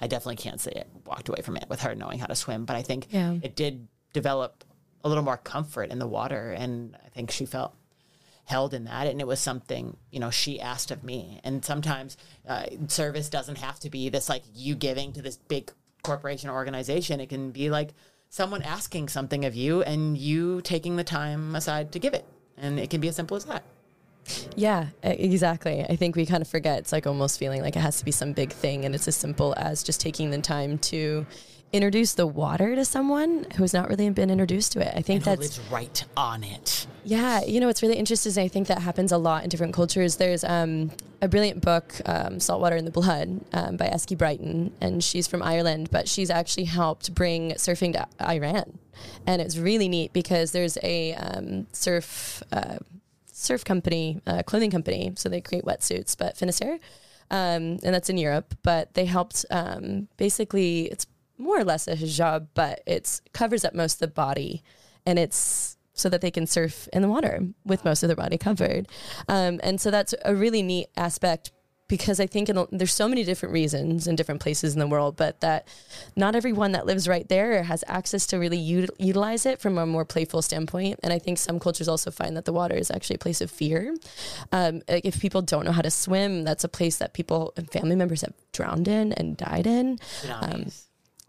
[0.00, 2.64] I definitely can't say it walked away from it with her knowing how to swim,
[2.64, 3.36] but I think yeah.
[3.42, 4.64] it did develop
[5.04, 6.52] a little more comfort in the water.
[6.52, 7.74] And I think she felt
[8.44, 9.06] held in that.
[9.06, 11.40] And it was something, you know, she asked of me.
[11.44, 12.16] And sometimes
[12.48, 15.70] uh, service doesn't have to be this like you giving to this big
[16.02, 17.20] corporation or organization.
[17.20, 17.90] It can be like
[18.30, 22.26] someone asking something of you and you taking the time aside to give it.
[22.56, 23.64] And it can be as simple as that.
[24.56, 25.84] Yeah, exactly.
[25.84, 26.78] I think we kind of forget.
[26.80, 29.16] It's like almost feeling like it has to be some big thing, and it's as
[29.16, 31.26] simple as just taking the time to
[31.72, 34.92] introduce the water to someone who's not really been introduced to it.
[34.96, 36.86] I think And that's right on it.
[37.02, 38.40] yeah, you know, it's really interesting.
[38.44, 40.14] I think that happens a lot in different cultures.
[40.16, 45.02] There's um, a brilliant book, um, Saltwater in the Blood, um, by Easkey Britton, and
[45.02, 48.78] she's from Ireland, but she's actually helped bring surfing to Iran.
[49.26, 52.76] And it's really neat because there's a um, surf uh,
[53.34, 56.78] surf company, uh, clothing company, so they create wetsuits, but Finisterre,
[57.30, 58.54] um, and that's in Europe.
[58.62, 63.74] But they helped um, basically, it's more or less a hijab, but it covers up
[63.74, 64.62] most of the body,
[65.04, 68.38] and it's so that they can surf in the water with most of their body
[68.38, 68.88] covered.
[69.28, 71.50] Um, and so that's a really neat aspect
[71.86, 74.86] because I think in the, there's so many different reasons in different places in the
[74.86, 75.68] world, but that
[76.16, 79.84] not everyone that lives right there has access to really util- utilize it from a
[79.84, 81.00] more playful standpoint.
[81.02, 83.50] And I think some cultures also find that the water is actually a place of
[83.50, 83.94] fear.
[84.50, 87.70] Um, like if people don't know how to swim, that's a place that people and
[87.70, 89.98] family members have drowned in and died in.
[89.98, 90.84] Tsunamis.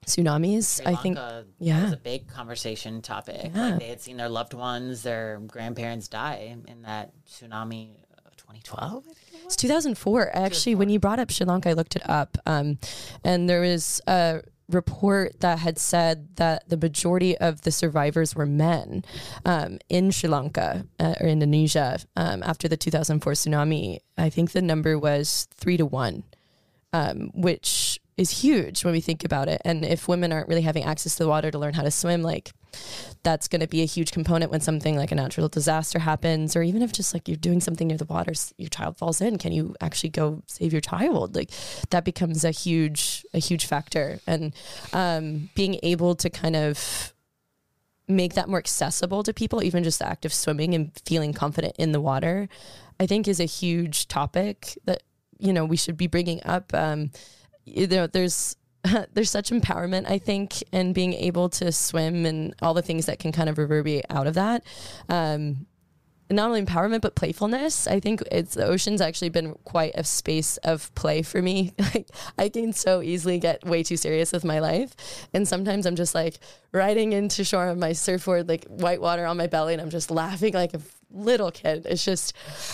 [0.06, 1.18] Tsunamis, Sri I think.
[1.18, 1.84] Lanka, yeah.
[1.84, 3.52] was a big conversation topic.
[3.54, 3.70] Yeah.
[3.72, 7.96] Like they had seen their loved ones, their grandparents die in that tsunami
[8.38, 9.04] 2012.
[9.36, 9.54] I think it was.
[9.54, 10.36] It's 2004.
[10.36, 12.78] Actually, when you brought up Sri Lanka, I looked it up, um,
[13.24, 18.45] and there was a report that had said that the majority of the survivors were
[18.45, 19.04] men
[19.45, 24.00] um, in Sri Lanka uh, or Indonesia um, after the 2004 tsunami.
[24.17, 26.24] I think the number was three to one,
[26.93, 29.62] um, which is huge when we think about it.
[29.65, 32.21] And if women aren't really having access to the water to learn how to swim,
[32.24, 32.52] like
[33.24, 36.64] that's going to be a huge component when something like a natural disaster happens, or
[36.64, 39.38] even if just like you're doing something near the water, your child falls in.
[39.38, 41.36] Can you actually go save your child?
[41.36, 41.50] Like
[41.90, 44.20] that becomes a huge, a huge factor.
[44.28, 44.54] And
[44.94, 47.14] um, being able to kind of
[48.08, 51.76] make that more accessible to people, even just the act of swimming and feeling confident
[51.78, 52.48] in the water,
[53.00, 55.04] I think is a huge topic that
[55.38, 56.74] you know we should be bringing up.
[56.74, 57.12] Um,
[57.66, 58.56] you know, there's
[59.13, 63.19] there's such empowerment, I think, in being able to swim and all the things that
[63.19, 64.63] can kind of reverberate out of that.
[65.10, 65.67] Um,
[66.28, 67.88] not only empowerment but playfulness.
[67.88, 71.74] I think it's the ocean's actually been quite a space of play for me.
[71.93, 74.95] Like I can so easily get way too serious with my life,
[75.34, 76.39] and sometimes I'm just like
[76.71, 80.10] riding into shore on my surfboard, like white water on my belly, and I'm just
[80.10, 81.86] laughing like a little kid.
[81.88, 82.34] It's just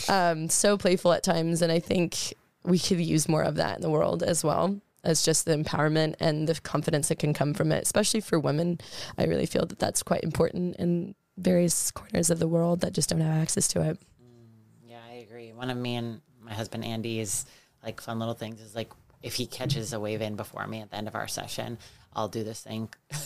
[0.10, 3.82] um, so playful at times, and I think we could use more of that in
[3.82, 7.72] the world as well as just the empowerment and the confidence that can come from
[7.72, 8.80] it, especially for women.
[9.18, 13.10] I really feel that that's quite important in various corners of the world that just
[13.10, 14.00] don't have access to it.
[14.22, 15.54] Mm, yeah, I agree.
[15.54, 17.46] One of me and my husband Andy's
[17.84, 18.92] like fun little things is like
[19.24, 21.78] if he catches a wave in before me at the end of our session,
[22.14, 22.90] I'll do this thing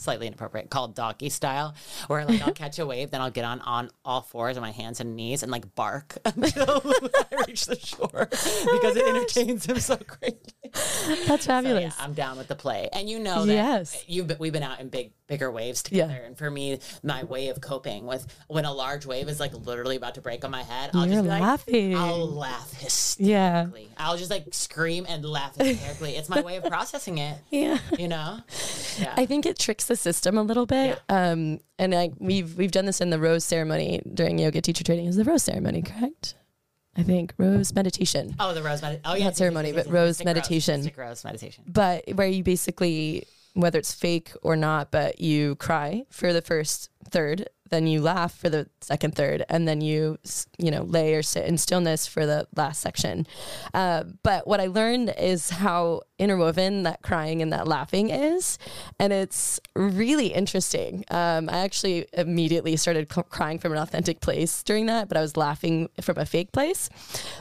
[0.00, 1.74] slightly inappropriate called doggy style
[2.06, 4.70] where like I'll catch a wave then I'll get on on all fours on my
[4.70, 6.82] hands and knees and like bark until
[7.32, 10.54] I reach the shore because it oh entertains him so greatly.
[11.26, 11.94] That's So, fabulous.
[11.98, 12.88] yeah, I'm down with the play.
[12.92, 14.04] And you know that Yes.
[14.06, 16.06] you've been, we've been out in big bigger waves Yeah.
[16.06, 16.24] together.
[16.24, 19.94] And for me, my way of coping with when a large wave is like literally
[19.96, 21.96] about to break on my head, I'll You're just be like, laughing.
[21.96, 22.68] I'll laugh
[23.18, 23.62] Yeah.
[23.64, 23.88] hysterically.
[23.96, 26.16] I'll just like scream and laugh hysterically.
[26.16, 27.38] it's my way of processing it.
[27.50, 27.78] Yeah.
[27.98, 28.40] You know?
[28.98, 29.14] Yeah.
[29.16, 31.00] I think it tricks the system a little bit.
[31.08, 35.06] Um, and I, we've we've done this in the rose ceremony during yoga teacher training.
[35.06, 36.34] Is the rose ceremony correct?
[36.96, 38.34] I think rose meditation.
[38.40, 39.02] oh, the rose meditation.
[39.04, 39.24] Oh, yeah.
[39.24, 40.82] Not ceremony, but rose meditation.
[40.82, 41.64] Stick rose meditation.
[41.66, 43.24] but where you basically
[43.54, 48.32] whether it's fake or not but you cry for the first third then you laugh
[48.32, 50.16] for the second third and then you
[50.56, 53.26] you know lay or sit in stillness for the last section
[53.74, 58.58] uh, but what i learned is how interwoven that crying and that laughing is
[58.98, 64.62] and it's really interesting um, i actually immediately started c- crying from an authentic place
[64.62, 66.90] during that but i was laughing from a fake place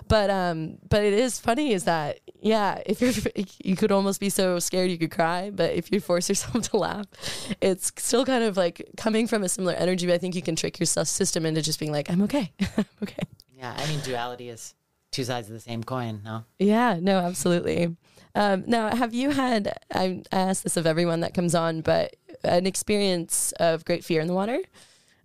[0.07, 3.11] but um but it is funny is that yeah if you're
[3.63, 6.77] you could almost be so scared you could cry but if you force yourself to
[6.77, 7.05] laugh
[7.61, 10.55] it's still kind of like coming from a similar energy but i think you can
[10.55, 13.23] trick your system into just being like i'm okay I'm okay
[13.57, 13.75] Yeah.
[13.77, 14.73] I mean, duality is
[15.11, 16.21] two sides of the same coin.
[16.23, 16.45] No?
[16.59, 17.97] yeah no absolutely
[18.39, 22.15] um, now have you had I, I ask this of everyone that comes on but
[22.43, 24.60] an experience of great fear in the water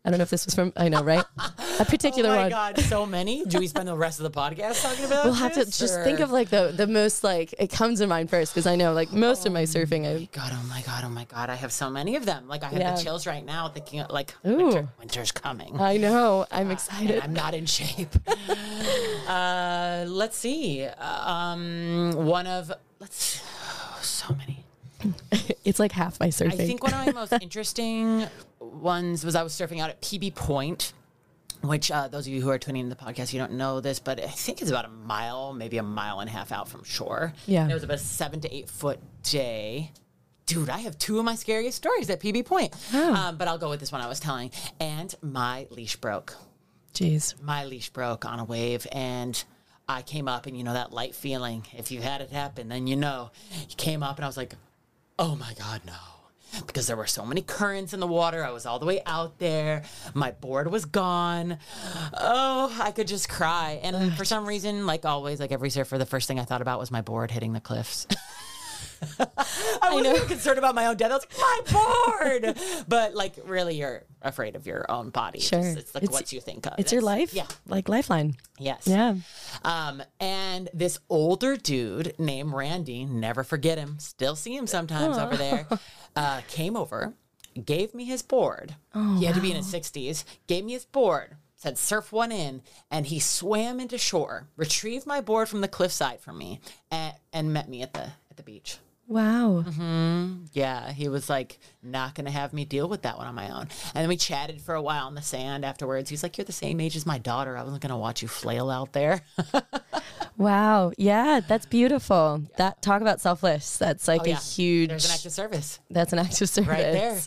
[0.05, 1.25] i don't know if this was from i know right
[1.81, 2.39] a particular one.
[2.39, 2.79] oh my one God.
[2.85, 3.45] So many.
[3.47, 6.05] Do we spend the rest of the podcast talking about We'll have to just or-
[6.05, 8.93] think of like the the most like it comes to mind first because I know
[8.93, 11.51] like most of my surfing I God, oh my God, oh my God.
[11.51, 12.47] I have so many of them.
[12.47, 12.95] Like, I have Yeah.
[12.95, 15.81] the chills right now thinking, like, winter, winter's coming.
[15.81, 17.21] I know I'm And excited.
[17.25, 18.15] I'm not in shape.
[19.29, 20.85] uh, let's see.
[20.85, 22.73] Um, one of,
[23.05, 24.65] let's, oh, so many.
[25.65, 26.53] It's like half my surfing.
[26.53, 28.27] I think one of my most interesting
[28.61, 30.93] ones was I was surfing out at PB Point,
[31.63, 33.99] which uh, those of you who are tuning in the podcast, you don't know this,
[33.99, 36.85] but I think it's about a mile, maybe a mile and a half out from
[36.85, 37.33] shore.
[37.47, 37.63] Yeah.
[37.63, 39.91] And it was about a seven to eight foot day.
[40.45, 42.75] Dude, I have two of my scariest stories at PB Point.
[42.95, 44.51] Um, but I'll go with this one I was telling.
[44.81, 46.35] And my leash broke.
[46.93, 47.41] Jeez.
[47.43, 49.43] My leash broke on a wave and
[49.89, 51.67] I came up and you know that light feeling.
[51.77, 53.31] If you had it happen, then you know.
[53.69, 54.55] You came up and I was like,
[55.19, 55.93] oh my God, no.
[56.67, 58.45] Because there were so many currents in the water.
[58.45, 59.83] I was all the way out there.
[60.15, 61.59] My board was gone.
[62.15, 63.81] Oh, I could just cry.
[63.83, 66.79] And for some reason, like always, like every surfer, the first thing I thought about
[66.79, 68.07] was my board hitting the cliffs.
[69.83, 71.11] I wasn't even concerned about my own death.
[71.11, 72.59] I was like, my board.
[72.89, 75.39] but like, really, you're afraid of your own body.
[75.39, 75.61] It's Sure.
[75.63, 76.75] just- It's, like It's- what you think of.
[76.79, 77.35] It's your life.
[77.35, 77.47] Yeah.
[77.67, 78.37] Like Lifeline.
[78.59, 78.87] Yes.
[78.87, 79.17] Yeah.
[79.65, 85.37] Um, and this older dude named Randy, never forget him, still see him sometimes over
[85.37, 85.67] there,
[86.17, 87.15] uh, came over,
[87.65, 88.75] gave me his board.
[89.19, 92.63] he had to be in his 60s, gave me his board, said, surf one in,
[92.91, 97.53] and he swam into shore, retrieved my board from the cliffside for me, and, and
[97.53, 98.79] met me at the at the beach.
[99.07, 99.65] Wow.
[100.53, 103.51] Yeah, he was like not going to have me deal with that one on my
[103.51, 103.63] own.
[103.95, 106.09] And then we chatted for a while on the sand afterwards.
[106.09, 107.57] He's like, You're the same age as my daughter.
[107.57, 109.21] I wasn't going to watch you flail out there.
[110.37, 110.91] Wow.
[110.99, 112.43] Yeah, that's beautiful.
[112.57, 113.79] That talk about selfless.
[113.79, 114.89] That's like Oh, a huge.
[114.89, 116.69] There's an active service that's an active service.
[116.69, 117.21] right there.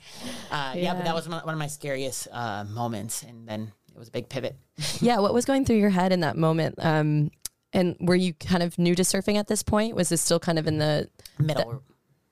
[0.52, 0.94] Uh, yeah.
[0.94, 3.24] but that was one one of my scariest uh, moments.
[3.24, 4.58] And then it was a big pivot.
[5.02, 5.20] Yeah.
[5.20, 6.76] What was going through your head in that moment?
[6.80, 7.32] Um,
[7.78, 9.96] and were you kind of new to surfing at this point?
[9.96, 11.10] Was this still kind of in the?
[11.40, 11.84] Middle.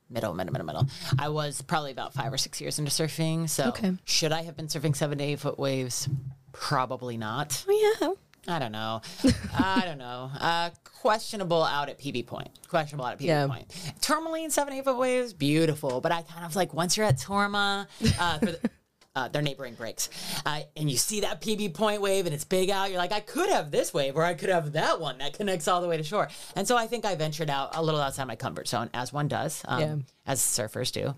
[0.09, 0.87] Middle, middle, middle, middle.
[1.17, 3.49] I was probably about five or six years into surfing.
[3.49, 3.93] So, Okay.
[4.05, 6.07] should I have been surfing seven to eight foot waves?
[6.51, 7.63] Probably not.
[7.67, 8.53] Oh yeah.
[8.55, 9.01] I don't know.
[9.57, 10.29] I don't know.
[10.39, 10.69] Uh,
[11.01, 12.49] questionable out at PB Point.
[12.67, 13.47] Questionable out at PB Yeah.
[13.47, 13.93] Point.
[14.01, 16.01] Tourmaline seven eight foot waves, beautiful.
[16.01, 17.87] But I kind of like once you're at Torma,
[18.19, 18.69] uh, for the,
[19.15, 20.09] uh, their neighboring breaks,
[20.45, 22.89] uh, and you see that PB Point wave and it's big out.
[22.89, 25.67] You're like, I could have this wave, or I could have that one that connects
[25.67, 26.27] all the way to shore.
[26.55, 29.27] And so I think I ventured out a little outside my comfort zone, as one
[29.27, 29.95] does, um, Yeah.
[30.27, 31.15] as surfers do.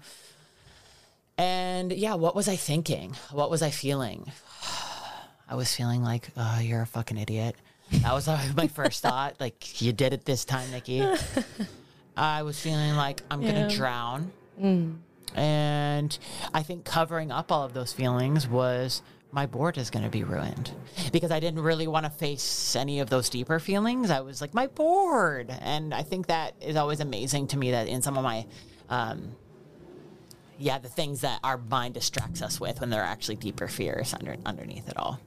[1.37, 3.15] And yeah, what was I thinking?
[3.31, 4.31] What was I feeling?
[5.49, 7.55] I was feeling like, oh, you're a fucking idiot.
[7.91, 9.35] That was my first thought.
[9.39, 11.05] Like, you did it this time, Nikki.
[12.17, 14.31] I was feeling like I'm going to drown.
[15.37, 16.17] And
[16.53, 20.23] I think covering up all of those feelings was my board is going to be
[20.23, 20.71] ruined
[21.11, 24.09] because I didn't really want to face any of those deeper feelings.
[24.09, 25.55] I was like, my board.
[25.61, 28.45] And I think that is always amazing to me that in some of my,
[28.89, 29.35] um,
[30.57, 34.13] yeah, the things that our mind distracts us with when there are actually deeper fears
[34.13, 35.19] under, underneath it all.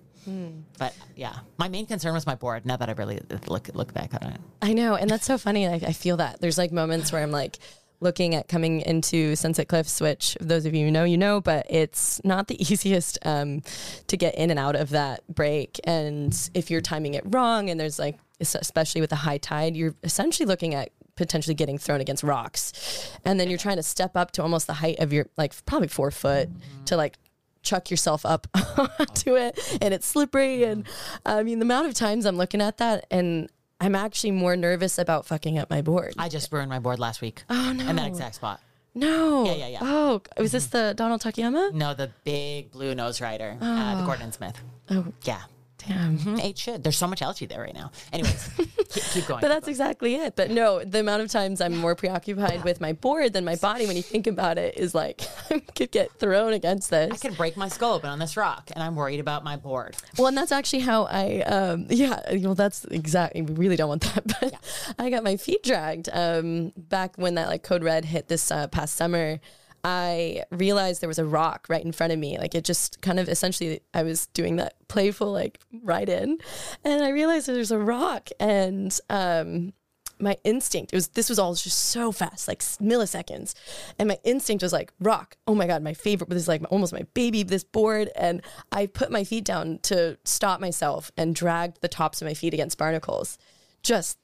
[0.78, 2.66] But yeah, my main concern was my board.
[2.66, 5.66] Now that I really look look back on it, I know, and that's so funny.
[5.66, 7.58] I, I feel that there's like moments where I'm like
[8.00, 11.66] looking at coming into Sunset Cliffs, which those of you who know, you know, but
[11.68, 13.62] it's not the easiest um,
[14.06, 15.78] to get in and out of that break.
[15.84, 19.94] And if you're timing it wrong, and there's like, especially with a high tide, you're
[20.02, 24.30] essentially looking at potentially getting thrown against rocks, and then you're trying to step up
[24.32, 26.48] to almost the height of your like probably four foot
[26.86, 27.18] to like
[27.62, 28.46] chuck yourself up
[28.98, 30.64] onto it and it's slippery.
[30.64, 30.86] And
[31.26, 33.50] i mean the amount of times i'm looking at that and
[33.80, 37.20] i'm actually more nervous about fucking up my board I just ruined my board last
[37.20, 37.42] week.
[37.48, 37.88] Oh, no.
[37.88, 38.60] In that exact spot.
[38.94, 39.78] no Yeah, yeah, yeah.
[39.82, 44.32] oh was this the donald takayama No, the big blue nose rider, uh, the Gordon
[44.32, 44.56] Smith.
[44.90, 45.42] oh Yeah.
[45.90, 46.82] Damn Mhm, Ate shit.
[46.82, 47.90] There's so much algae there right now.
[48.12, 48.50] Anyways,
[48.90, 49.40] keep, keep going.
[49.40, 52.92] but that's exactly it but no the amount of times i'm more preoccupied with my
[52.92, 56.52] board than my body when you think about it is like i could get thrown
[56.52, 59.44] against this I could break my skull open on this rock, and I'm worried about
[59.44, 59.96] my board.
[60.18, 64.02] Well, and that's actually how I, um, yeah, well, that's exactly, we really don't want
[64.02, 64.24] that.
[64.40, 64.54] But
[64.98, 68.66] I got my feet dragged um, back when that like code red hit this uh,
[68.68, 69.40] past summer.
[69.84, 72.38] I realized there was a rock right in front of me.
[72.38, 76.38] Like it just kind of essentially, I was doing that playful like ride in,
[76.84, 79.72] and I realized there's a rock, and um,
[80.20, 83.54] my instinct it was this was all just so fast like milliseconds.
[83.98, 85.36] And my instinct was like rock.
[85.46, 88.10] Oh my god my favorite this is like almost my baby this board.
[88.16, 92.34] And i put my feet down to stop myself and dragged the tops of my
[92.34, 93.38] feet against barnacles.
[93.82, 94.18] Just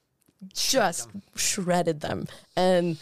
[0.53, 2.27] just shredded them.
[2.57, 2.99] And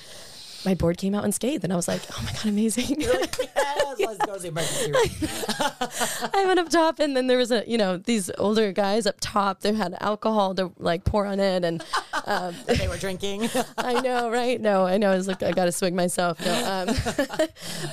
[0.64, 2.96] my board came out unscathed and i was like oh my god amazing
[3.98, 6.30] yes, let's go to the emergency room.
[6.34, 9.16] I went up top, and then there was a, you know, these older guys up
[9.20, 9.60] top.
[9.60, 11.82] They had alcohol to like pour on it, and
[12.24, 13.48] um, they were drinking.
[13.78, 14.60] I know, right?
[14.60, 15.12] No, I know.
[15.12, 16.44] I was like, I got to swing myself.
[16.44, 16.86] No, um,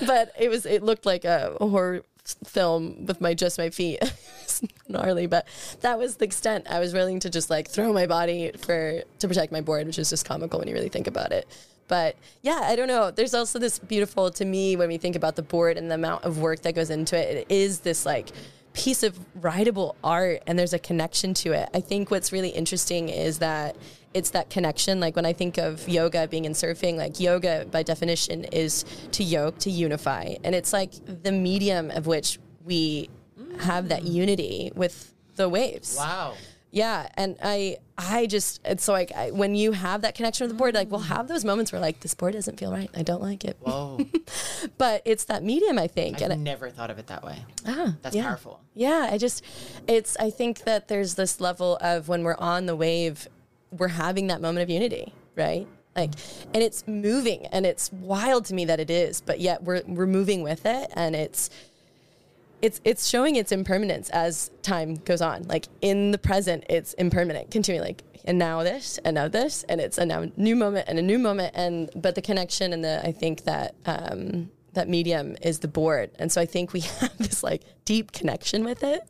[0.05, 2.03] but it was, it looked like a horror
[2.45, 3.99] film with my just my feet.
[4.87, 5.47] Gnarly, but
[5.81, 9.27] that was the extent I was willing to just like throw my body for to
[9.27, 11.47] protect my board, which is just comical when you really think about it.
[11.91, 13.11] But yeah, I don't know.
[13.11, 16.23] There's also this beautiful to me when we think about the board and the amount
[16.23, 17.35] of work that goes into it.
[17.39, 18.29] It is this like
[18.71, 21.67] piece of writable art and there's a connection to it.
[21.73, 23.75] I think what's really interesting is that
[24.13, 25.01] it's that connection.
[25.01, 29.21] Like when I think of yoga being in surfing, like yoga by definition is to
[29.25, 30.35] yoke, to unify.
[30.45, 33.09] And it's like the medium of which we
[33.59, 34.13] have that mm.
[34.13, 35.97] unity with the waves.
[35.97, 36.35] Wow.
[36.71, 40.55] Yeah, and I I just it's so like I, when you have that connection with
[40.55, 42.89] the board, like we'll have those moments where like this board doesn't feel right.
[42.95, 43.57] I don't like it.
[43.59, 43.99] Whoa.
[44.77, 46.21] but it's that medium, I think.
[46.21, 47.43] I've and never thought of it that way.
[47.67, 48.23] ah, That's yeah.
[48.23, 48.61] powerful.
[48.73, 49.43] Yeah, I just
[49.87, 53.27] it's I think that there's this level of when we're on the wave,
[53.77, 55.67] we're having that moment of unity, right?
[55.93, 56.11] Like
[56.53, 60.07] and it's moving and it's wild to me that it is, but yet we're we're
[60.07, 61.49] moving with it and it's
[62.61, 65.43] it's it's showing its impermanence as time goes on.
[65.43, 67.89] Like in the present, it's impermanent, continually.
[67.89, 71.01] Like and now this, and now this, and it's a now new moment and a
[71.01, 71.53] new moment.
[71.55, 76.11] And but the connection and the I think that um, that medium is the board,
[76.19, 79.01] and so I think we have this like deep connection with it.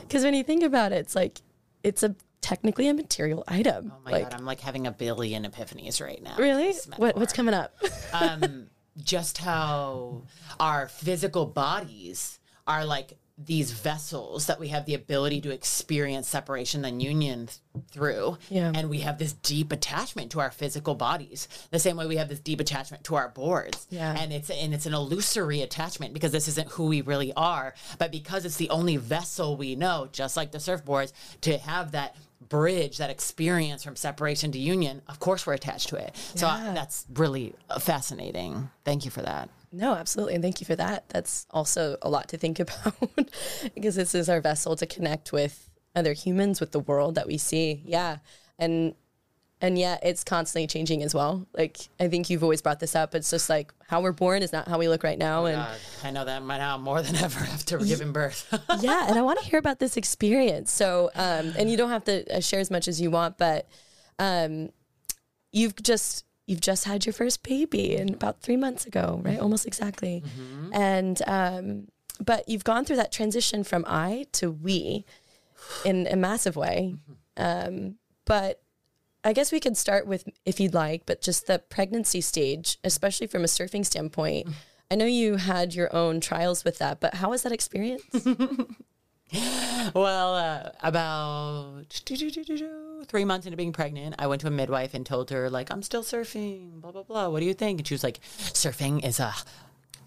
[0.00, 1.40] Because when you think about it, it's like
[1.82, 3.92] it's a technically a material item.
[3.94, 6.36] Oh my like, god, I'm like having a billion epiphanies right now.
[6.36, 6.74] really?
[6.96, 7.74] What, what's coming up?
[8.12, 8.66] um,
[9.02, 10.24] just how
[10.60, 16.84] our physical bodies are like these vessels that we have the ability to experience separation
[16.84, 17.58] and union th-
[17.90, 18.36] through.
[18.50, 18.70] Yeah.
[18.74, 22.28] And we have this deep attachment to our physical bodies, the same way we have
[22.28, 23.86] this deep attachment to our boards.
[23.90, 24.14] Yeah.
[24.16, 28.12] And it's and it's an illusory attachment because this isn't who we really are, but
[28.12, 32.14] because it's the only vessel we know, just like the surfboards, to have that
[32.48, 36.72] bridge that experience from separation to union of course we're attached to it so I-
[36.74, 40.34] that's really uh, fascinating thank you for that No, absolutely.
[40.34, 41.08] And thank you for that.
[41.08, 42.94] That's also a lot to think about
[43.74, 47.38] because this is our vessel to connect with other humans, with the world that we
[47.38, 47.82] see.
[47.84, 48.18] Yeah.
[48.58, 48.94] And
[49.62, 51.46] and yet it's constantly changing as well.
[51.56, 53.14] Like I think you've always brought this up.
[53.14, 55.46] It's just like how we're born is not how we look right now.
[55.46, 59.22] And God, i know that now more than ever after giving birth yeah, and I
[59.22, 60.72] want to hear about this experience.
[60.72, 63.68] So, um, and you don't have to uh, share as much as you want, but
[64.18, 64.70] um,
[65.52, 69.38] you've just you've just had your first baby, and about three months ago, right?
[69.38, 70.22] Almost exactly.
[70.72, 71.88] And um,
[72.24, 75.04] but you've gone through that transition from I to we
[75.84, 76.96] in a massive way.
[77.36, 78.60] Um, but
[79.24, 83.26] I guess we could start with, if you'd like, but just the pregnancy stage, especially
[83.28, 84.48] from a surfing standpoint.
[84.90, 88.04] I know you had your own trials with that, but how was that experience?
[89.94, 92.02] well uh, about
[93.08, 95.82] three months into being pregnant i went to a midwife and told her like i'm
[95.82, 97.80] still surfing blah blah blah what do you think?
[97.80, 99.34] And she was like surfing is a,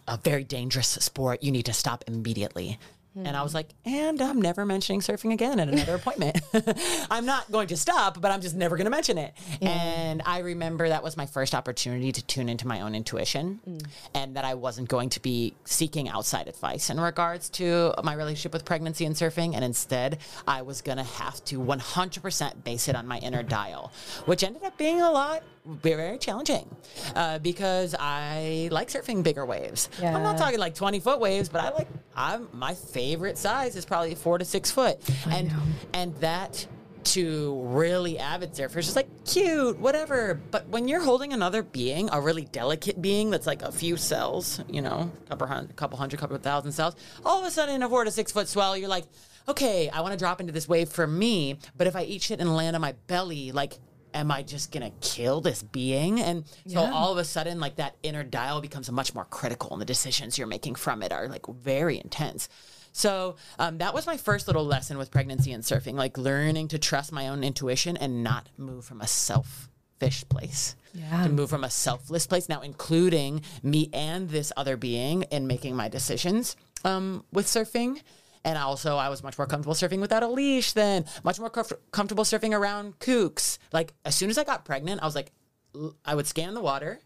[0.07, 1.43] a very dangerous sport.
[1.43, 2.77] You need to stop immediately
[3.15, 3.57] And I was mm-hmm.
[3.57, 6.39] like, and I'm never mentioning surfing again at another appointment.
[7.09, 9.33] I'm not going to stop, but I'm just never going to mention it.
[9.61, 13.85] And I remember that was my first opportunity to tune into my own intuition mm.
[14.13, 18.53] and that I wasn't going to be seeking outside advice in regards to my relationship
[18.53, 19.55] with pregnancy and surfing.
[19.55, 23.93] And instead, I was going to have to 100% base it on my inner dial,
[24.25, 26.73] which ended up being a lot very challenging
[27.15, 29.89] uh, because I like surfing bigger waves.
[30.15, 33.85] I'm not talking like 20 foot waves, but I like I'm my favorite size is
[33.85, 34.99] probably four to six foot,
[35.29, 35.59] and know.
[35.93, 36.67] and that
[37.05, 40.39] to really avid surfers is like cute, whatever.
[40.51, 44.61] But when you're holding another being, a really delicate being that's like a few cells,
[44.67, 47.89] you know, couple hundred, couple hundred, couple thousand cells, all of a sudden in a
[47.89, 49.05] four to six foot swell, you're like,
[49.47, 52.39] okay, I want to drop into this wave for me, but if I eat shit
[52.39, 53.77] and land on my belly, like
[54.15, 56.19] am I just gonna kill this being?
[56.21, 56.91] And so Yeah.
[56.91, 60.37] all of a sudden, like that inner dial becomes much more critical, and the decisions
[60.37, 62.49] you're making from it are like very intense.
[62.93, 66.79] So um, that was my first little lesson with pregnancy and surfing, like learning to
[66.79, 70.75] trust my own intuition and not move from a selfish place.
[70.93, 71.23] Yeah.
[71.23, 75.75] To move from a selfless place, now including me and this other being in making
[75.75, 76.55] my decisions
[76.85, 77.99] um, with surfing.
[78.45, 81.73] And also, I was much more comfortable surfing without a leash then, much more comf-
[81.91, 83.57] comfortable surfing around kooks.
[83.73, 85.31] Like, as soon as I got pregnant, I was like,
[85.75, 86.99] l- I would scan the water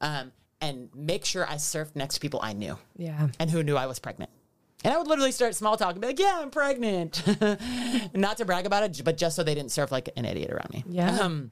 [0.00, 3.28] um, and make sure I surfed next to people I knew Yeah.
[3.38, 4.30] and who knew I was pregnant.
[4.82, 7.22] And I would literally start small talk and be like, yeah, I'm pregnant.
[8.14, 10.70] Not to brag about it, but just so they didn't surf like an idiot around
[10.72, 10.84] me.
[10.88, 11.18] Yeah.
[11.18, 11.50] Um,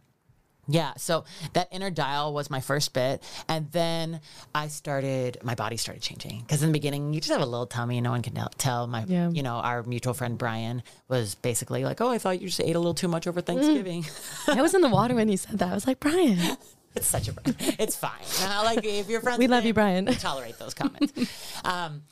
[0.69, 3.23] yeah, so that inner dial was my first bit.
[3.49, 4.21] And then
[4.55, 6.41] I started, my body started changing.
[6.43, 8.87] Because in the beginning, you just have a little tummy, and no one can tell-.
[8.87, 9.31] My, Yeah.
[9.31, 12.77] you know, our mutual friend Brian was basically like, oh, I thought you just ate
[12.77, 14.05] a little too much over Thanksgiving.
[14.47, 15.71] I was in the water when you said that.
[15.71, 16.39] I was like, Brian.
[16.95, 17.33] it's such a,
[17.79, 18.12] it's fine.
[18.64, 20.07] Like, if you're friends We love you, Brian.
[20.07, 21.12] Tolerate those comments.
[21.64, 22.03] um,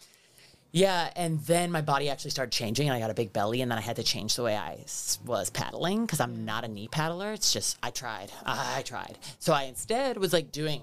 [0.77, 3.71] yeah, and then my body actually started changing, and I got a big belly, and
[3.71, 4.85] then I had to change the way I
[5.25, 7.33] was paddling because I'm not a knee paddler.
[7.33, 9.17] It's just I tried, I tried.
[9.39, 10.83] So I instead was like doing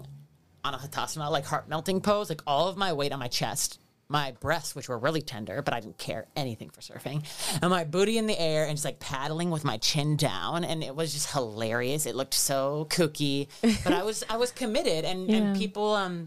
[0.66, 3.80] anahatasana, like heart melting pose, like all of my weight on my chest,
[4.10, 7.24] my breasts, which were really tender, but I didn't care anything for surfing,
[7.62, 10.84] and my booty in the air and just like paddling with my chin down, and
[10.84, 12.06] it was just hilarious.
[12.08, 13.48] It looked so kooky,
[13.84, 15.38] but I was I was committed, and Yeah.
[15.38, 16.26] and people um,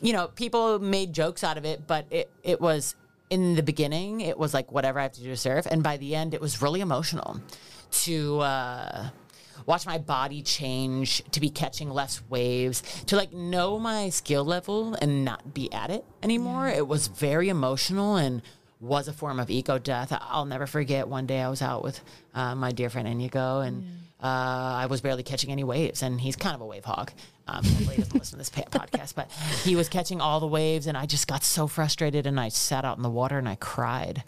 [0.00, 2.94] you know, people made jokes out of it, but it it was
[3.30, 5.96] in the beginning, it was like whatever I have to do to surf, and by
[5.98, 7.40] the end, it was really emotional
[7.90, 8.40] to.
[8.40, 9.10] uh
[9.66, 14.94] watch my body change to be catching less waves to like know my skill level
[14.94, 16.68] and not be at it anymore.
[16.68, 18.40] It was very emotional and
[18.80, 20.16] was a form of ego death.
[20.22, 22.00] I'll never forget one day i was out with
[22.34, 23.84] uh, my dear friend inigo and
[24.22, 27.10] uh, i was barely catching any waves and he's kind of a wave hog
[27.48, 29.30] um, hopefully he doesn't listen to this podcast but
[29.64, 32.84] he was catching all the waves and i just got so frustrated and i sat
[32.84, 34.22] out in the water and i cried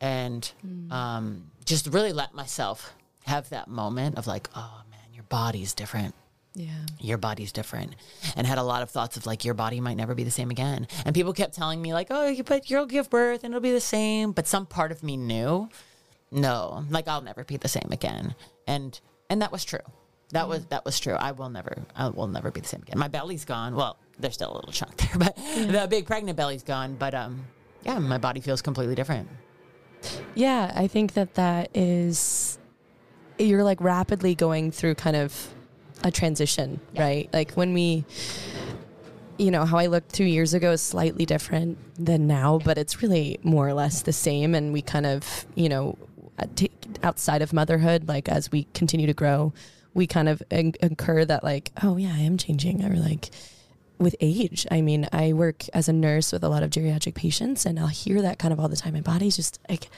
[0.00, 0.52] and
[0.90, 2.94] um, just really let myself
[3.26, 6.14] have that moment of like, oh man, your body's different.
[6.54, 6.70] Yeah.
[6.98, 7.94] Your body's different,
[8.34, 10.50] and had a lot of thoughts of like your body might never be the same
[10.50, 10.88] again.
[11.04, 13.70] And people kept telling me like, oh, you but you'll give birth and it'll be
[13.70, 14.32] the same.
[14.32, 15.68] But some part of me knew,
[16.32, 18.34] no, like I'll never be the same again.
[18.66, 18.98] And
[19.30, 19.78] and that was true.
[20.30, 21.14] That was that was true.
[21.14, 22.98] I will never I will never be the same again.
[22.98, 23.74] My belly's gone.
[23.74, 26.96] Well, there's still a little chunk there, but the big pregnant belly's gone.
[26.96, 27.44] But um,
[27.84, 29.28] yeah, my body feels completely different.
[30.34, 32.58] Yeah, I think that that is
[33.38, 35.48] you're like rapidly going through kind of
[36.04, 37.02] a transition, Yeah.
[37.02, 37.30] right?
[37.32, 38.04] Like when we
[39.38, 43.02] you know, how I looked 2 years ago is slightly different than now, but it's
[43.02, 45.96] really more or less the same and we kind of, you know,
[46.40, 46.46] uh,
[47.04, 49.52] outside of motherhood like as we continue to grow,
[49.98, 53.30] we kind of in- incur that like, oh yeah, I am changing or like
[53.98, 54.64] with age.
[54.70, 57.88] I mean, I work as a nurse with a lot of geriatric patients, and I'll
[57.88, 58.94] hear that kind of all the time.
[58.94, 59.90] My body's just like,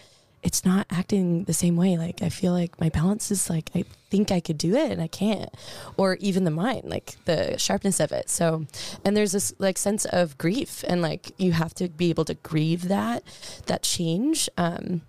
[0.43, 1.99] it's not acting the same way.
[1.99, 5.03] Like, I feel like my balance is like, I think I could do it and
[5.03, 5.51] I can't.
[5.99, 8.31] Or even the mind, like the sharpness of it.
[8.31, 8.65] So,
[9.05, 12.35] and there's this like sense of grief, and like you have to be able to
[12.35, 13.23] grieve that,
[13.67, 14.49] that change.
[14.57, 15.03] Um,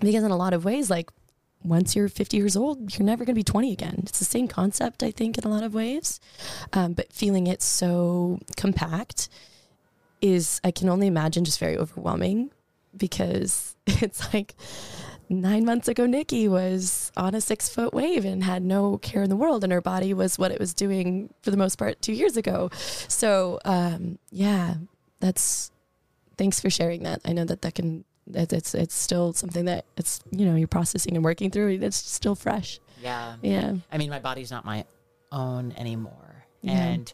[0.00, 1.10] because in a lot of ways, like
[1.68, 3.96] once you're 50 years old, you're never going to be 20 again.
[4.04, 6.20] It's the same concept, I think, in a lot of ways.
[6.72, 9.28] Um, but feeling it so compact
[10.20, 12.50] is, I can only imagine, just very overwhelming
[12.96, 14.54] because it's like
[15.28, 19.30] nine months ago, Nikki was on a six foot wave and had no care in
[19.30, 22.12] the world, and her body was what it was doing for the most part two
[22.12, 22.70] years ago.
[22.72, 24.74] So, um, yeah,
[25.20, 25.70] that's
[26.36, 27.20] thanks for sharing that.
[27.24, 30.68] I know that that can it's it's, it's still something that it's you know you're
[30.68, 31.74] processing and working through.
[31.74, 32.80] and It's still fresh.
[33.02, 33.36] Yeah.
[33.42, 33.74] Yeah.
[33.92, 34.84] I mean, my body's not my
[35.30, 36.44] own anymore.
[36.62, 36.72] Yeah.
[36.72, 37.12] And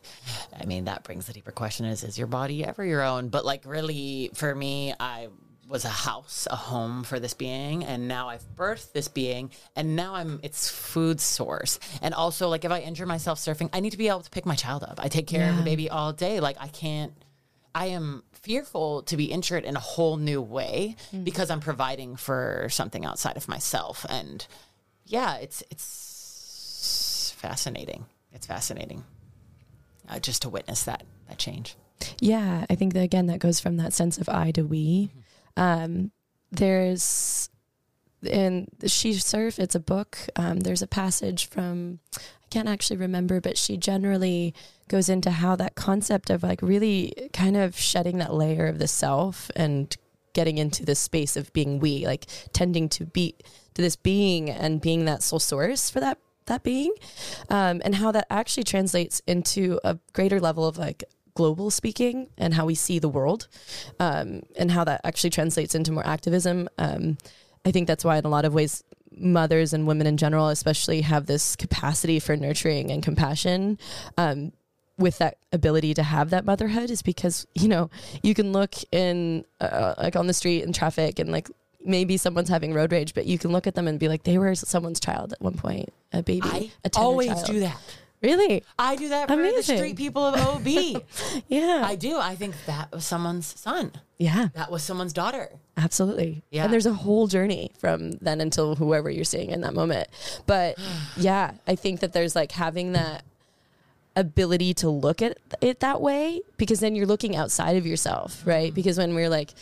[0.58, 3.28] I mean, that brings the deeper question is, is your body ever your own?
[3.28, 5.28] But like, really, for me, I
[5.68, 7.84] was a house, a home for this being.
[7.84, 9.50] And now I've birthed this being.
[9.76, 11.78] And now I'm its food source.
[12.00, 14.46] And also, like, if I injure myself surfing, I need to be able to pick
[14.46, 14.98] my child up.
[15.02, 16.40] I take care of the baby all day.
[16.40, 17.12] Like, I can't.
[17.74, 22.66] I am fearful to be injured in a whole new way because I'm providing for
[22.70, 24.04] something outside of myself.
[24.08, 24.46] And
[25.06, 28.06] yeah, it's it's fascinating.
[28.32, 29.04] It's fascinating
[30.08, 31.76] uh, just to witness that that change.
[32.20, 35.10] Yeah, I think that again that goes from that sense of I to we.
[35.56, 36.10] Um,
[36.50, 37.48] there's
[38.22, 40.18] in She Surf, it's a book.
[40.36, 44.54] Um, there's a passage from I can't actually remember, but she generally
[44.88, 48.88] goes into how that concept of like really kind of shedding that layer of the
[48.88, 49.96] self and
[50.34, 53.34] getting into this space of being we, like tending to be
[53.74, 56.92] to this being and being that soul source for that that being,
[57.48, 61.04] um, and how that actually translates into a greater level of like
[61.34, 63.48] global speaking and how we see the world,
[64.00, 66.68] um, and how that actually translates into more activism.
[66.78, 67.16] Um,
[67.64, 68.82] I think that's why, in a lot of ways,
[69.16, 73.78] mothers and women in general, especially, have this capacity for nurturing and compassion.
[74.16, 74.52] Um,
[74.98, 77.90] with that ability to have that motherhood is because you know
[78.22, 81.50] you can look in uh, like on the street in traffic and like
[81.84, 84.36] maybe someone's having road rage but you can look at them and be like they
[84.38, 87.46] were someone's child at one point a baby I a always child.
[87.46, 87.80] do that.
[88.22, 90.66] Really I do that for the street people of OB.
[91.48, 92.18] yeah I do.
[92.18, 93.92] I think that was someone's son.
[94.18, 95.50] yeah That was someone's daughter.
[95.76, 96.42] Absolutely.
[96.50, 96.64] Yeah.
[96.64, 100.08] And there's a whole journey from then until whoever you're seeing in that moment.
[100.46, 100.78] But
[101.16, 103.24] yeah, I think that there's like having that
[104.14, 108.68] ability to look at it that way because then you're looking outside of yourself, right?
[108.68, 108.74] Mm-hmm.
[108.74, 109.54] Because when we're like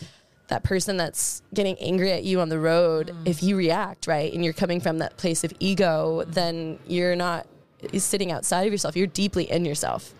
[0.48, 3.42] that person that's getting angry at you on the road, if mm.
[3.44, 7.46] you react, right, and you're coming from that place of ego, then you're not
[7.98, 8.96] sitting outside of yourself.
[8.96, 10.14] You're deeply in yourself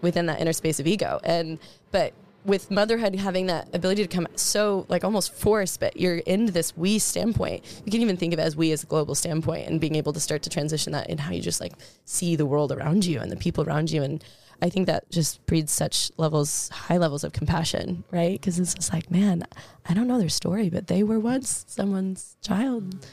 [0.00, 1.20] within that inner space of ego.
[1.24, 1.58] And
[1.90, 2.12] but
[2.44, 6.76] with motherhood having that ability to come so like almost forced, but you're in this
[6.76, 7.64] we standpoint.
[7.84, 10.12] You can even think of it as we as a global standpoint and being able
[10.12, 11.72] to start to transition that in how you just like
[12.04, 14.02] see the world around you and the people around you.
[14.02, 14.22] And
[14.60, 18.38] I think that just breeds such levels, high levels of compassion, right?
[18.38, 19.44] Because it's just like, man,
[19.88, 23.06] I don't know their story, but they were once someone's child.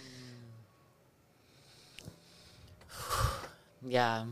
[3.85, 4.25] Yeah.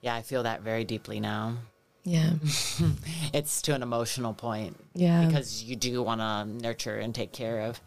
[0.00, 1.56] Yeah, I feel that very deeply now.
[2.04, 2.32] Yeah.
[3.32, 4.76] it's to an emotional point.
[4.94, 5.26] Yeah.
[5.26, 7.80] Because you do want to nurture and take care of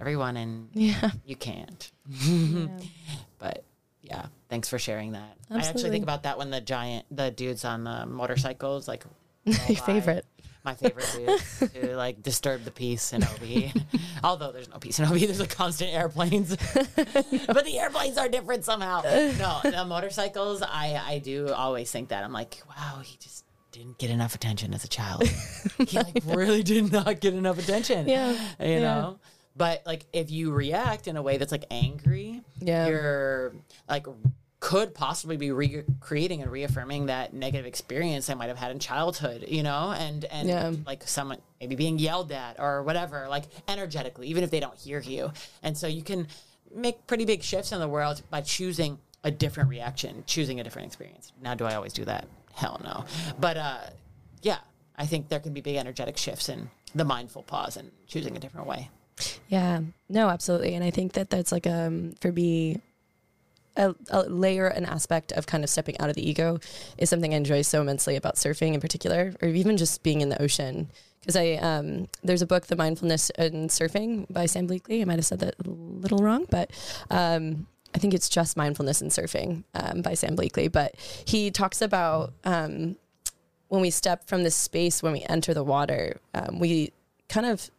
[0.00, 1.10] everyone, and yeah.
[1.24, 1.90] you can't.
[2.08, 2.66] yeah.
[3.38, 3.64] But
[4.00, 5.36] yeah, thanks for sharing that.
[5.50, 9.04] I actually think about that when the giant, the dudes on the motorcycles, like
[9.44, 10.24] My favorite.
[10.64, 13.72] My favorite dudes who like disturb the peace in OB.
[14.24, 16.56] Although there's no peace in OB, there's a constant airplanes.
[16.74, 19.02] but the airplanes are different somehow.
[19.02, 22.24] No, the motorcycles, I I do always think that.
[22.24, 25.24] I'm like, wow, he just didn't get enough attention as a child.
[25.86, 28.08] he like really did not get enough attention.
[28.08, 28.38] Yeah, You
[28.68, 28.78] yeah.
[28.80, 29.18] know?
[29.56, 32.86] But like if you react in a way that's like angry, Yeah.
[32.86, 33.54] you're
[33.88, 34.06] like
[34.64, 39.44] could possibly be recreating and reaffirming that negative experience I might have had in childhood,
[39.46, 40.72] you know, and and Yeah.
[40.86, 45.00] like someone maybe being yelled at or whatever, like energetically, even if they don't hear
[45.00, 45.32] you.
[45.62, 46.28] And so you can
[46.74, 50.86] make pretty big shifts in the world by choosing a different reaction, choosing a different
[50.86, 51.32] experience.
[51.42, 52.26] Now, do I always do that?
[52.54, 53.04] Hell no.
[53.38, 53.80] But uh,
[54.40, 54.60] yeah,
[54.96, 58.40] I think there can be big energetic shifts in the mindful pause and choosing a
[58.40, 58.88] different way.
[59.48, 60.74] Yeah, no, absolutely.
[60.74, 62.80] And I think that that's like um for me
[63.76, 66.58] a, a layer, an aspect of kind of stepping out of the ego
[66.98, 70.28] is something I enjoy so immensely about surfing in particular, or even just being in
[70.28, 70.90] the ocean.
[71.20, 75.00] Because I um, there's a book, The Mindfulness in Surfing by Sam Bleakley.
[75.00, 76.70] I might have said that a little wrong, but
[77.10, 80.70] um, I think it's just Mindfulness in Surfing um, by Sam Bleakley.
[80.70, 80.94] But
[81.24, 82.96] he talks about um,
[83.68, 86.92] when we step from this space, when we enter the water, um, we
[87.28, 87.70] kind of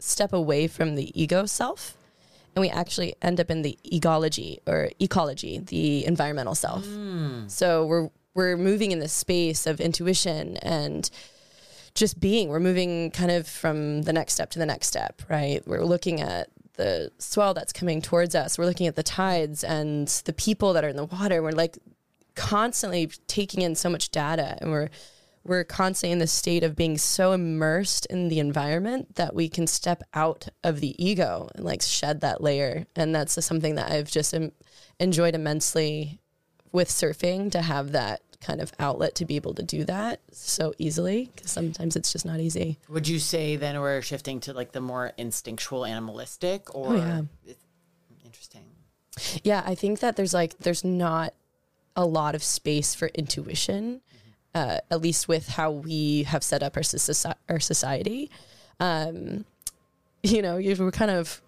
[0.00, 1.96] step away from the ego self
[2.58, 6.84] and we actually end up in the ecology or ecology, the environmental self.
[6.84, 7.48] Mm.
[7.48, 11.08] So we're we're moving in this space of intuition and
[11.94, 12.48] just being.
[12.48, 15.62] We're moving kind of from the next step to the next step, right?
[15.66, 18.58] We're looking at the swell that's coming towards us.
[18.58, 21.42] We're looking at the tides and the people that are in the water.
[21.42, 21.78] We're like
[22.34, 24.88] constantly taking in so much data and we're
[25.48, 29.66] we're constantly in the state of being so immersed in the environment that we can
[29.66, 34.10] step out of the ego and like shed that layer and that's something that i've
[34.10, 34.52] just em-
[35.00, 36.20] enjoyed immensely
[36.70, 40.72] with surfing to have that kind of outlet to be able to do that so
[40.78, 44.70] easily because sometimes it's just not easy Would you say then we're shifting to like
[44.72, 47.22] the more instinctual, animalistic, or Oh, yeah.
[48.24, 48.64] interesting?
[49.42, 51.34] Yeah, I think that there's like there's not
[51.96, 54.02] a lot of space for intuition,
[54.58, 56.82] uh, at least with how we have set up our
[57.48, 58.30] our society.
[58.80, 59.44] Um,
[60.22, 61.40] you know, you we're kind of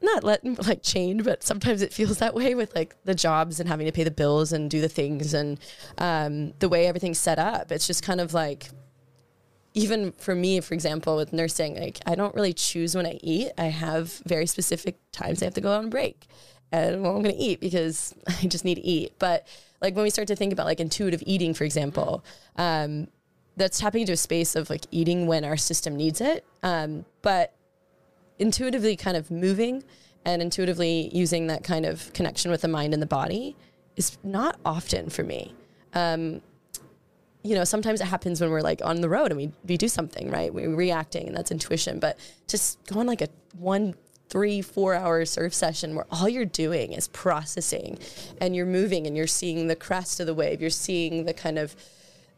[0.00, 3.68] not let like chained, but sometimes it feels that way with like the jobs and
[3.68, 5.60] having to pay the bills and do the things and
[5.98, 7.70] um, the way everything's set up.
[7.70, 8.70] It's just kind of like
[9.74, 13.52] even for me, for example, with nursing, like I don't really choose when I eat.
[13.58, 16.26] I have very specific times I have to go on break
[16.72, 19.12] and well, I'm going to eat because I just need to eat.
[19.18, 19.46] But
[19.82, 22.24] like when we start to think about like intuitive eating, for example,
[22.56, 23.08] um,
[23.56, 26.46] that's tapping into a space of like eating when our system needs it.
[26.62, 27.54] Um, but
[28.38, 29.84] intuitively kind of moving
[30.24, 33.56] and intuitively using that kind of connection with the mind and the body
[33.96, 35.54] is not often for me.
[35.94, 36.40] Um,
[37.42, 39.88] you know, sometimes it happens when we're like on the road and we, we do
[39.88, 40.54] something, right?
[40.54, 41.98] We're reacting and that's intuition.
[41.98, 42.16] But
[42.46, 43.28] just go on like a
[43.58, 43.94] one,
[44.32, 47.98] three, four hour surf session where all you're doing is processing
[48.40, 50.62] and you're moving and you're seeing the crest of the wave.
[50.62, 51.76] You're seeing the kind of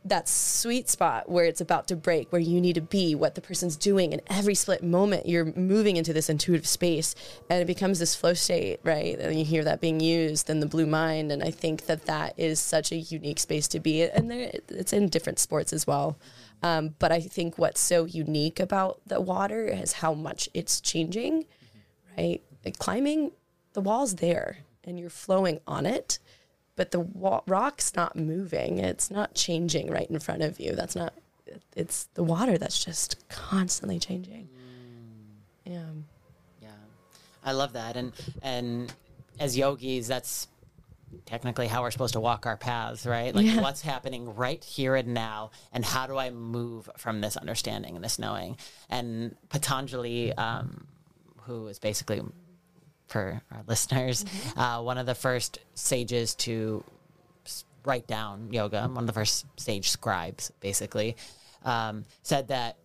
[0.05, 3.41] that sweet spot where it's about to break, where you need to be, what the
[3.41, 4.13] person's doing.
[4.13, 7.15] And every split moment, you're moving into this intuitive space
[7.49, 9.19] and it becomes this flow state, right?
[9.19, 11.33] And you hear that being used in the blue mind.
[11.33, 14.11] And I think that that is such a unique space to be in.
[14.11, 16.19] And there, it's in different sports as well.
[16.63, 21.45] Um, but I think what's so unique about the water is how much it's changing,
[22.17, 22.43] right?
[22.65, 23.33] Like climbing,
[23.73, 26.19] the wall's there and you're flowing on it
[26.77, 28.79] but the wa- rock's not moving.
[28.79, 30.75] It's not changing right in front of you.
[30.75, 31.15] That's not.
[31.77, 34.49] It's the water that's just constantly changing.
[35.65, 35.85] Yeah.
[36.61, 36.69] Yeah,
[37.45, 38.13] I love that, and
[38.43, 38.93] and
[39.39, 40.49] as yogis, that's
[41.27, 43.33] technically how we're supposed to walk our paths, right?
[43.33, 43.61] Like Yeah.
[43.61, 48.05] what's happening right here and now, and how do I move from this understanding and
[48.05, 48.57] this knowing?
[48.91, 50.89] And Patanjali, um,
[51.47, 52.23] who is basically
[53.09, 54.25] for our listeners,
[54.57, 56.85] uh, one of the first sages to
[57.85, 61.17] write down yoga, one of the first sage scribes, basically,
[61.65, 62.77] um, said that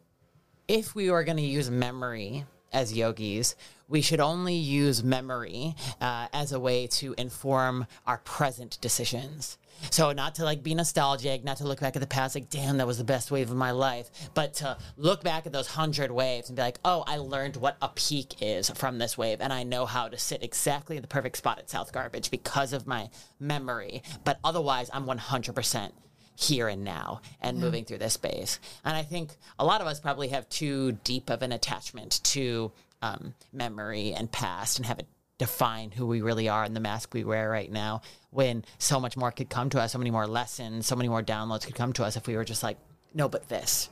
[0.67, 3.55] if we were going to use memory as yogis,
[3.87, 9.57] we should only use memory uh, as a way to inform our present decisions.
[9.91, 12.77] So not to like be nostalgic, not to look back at the past like, damn,
[12.77, 16.11] that was the best wave of my life, but to look back at those hundred
[16.11, 19.53] waves and be like, oh, I learned what a peak is from this wave, and
[19.53, 22.87] I know how to sit exactly in the perfect spot at South Garbage because of
[22.87, 23.09] my
[23.39, 24.03] memory.
[24.23, 25.93] But otherwise, I'm 100 percent
[26.39, 27.63] here and now and yeah.
[27.63, 28.59] moving through this space.
[28.85, 32.71] And I think a lot of us probably have too deep of an attachment to
[33.01, 37.13] um, memory and past and have it define who we really are and the mask
[37.13, 40.27] we wear right now when so much more could come to us, so many more
[40.27, 42.77] lessons, so many more downloads could come to us if we were just like,
[43.13, 43.89] no, but this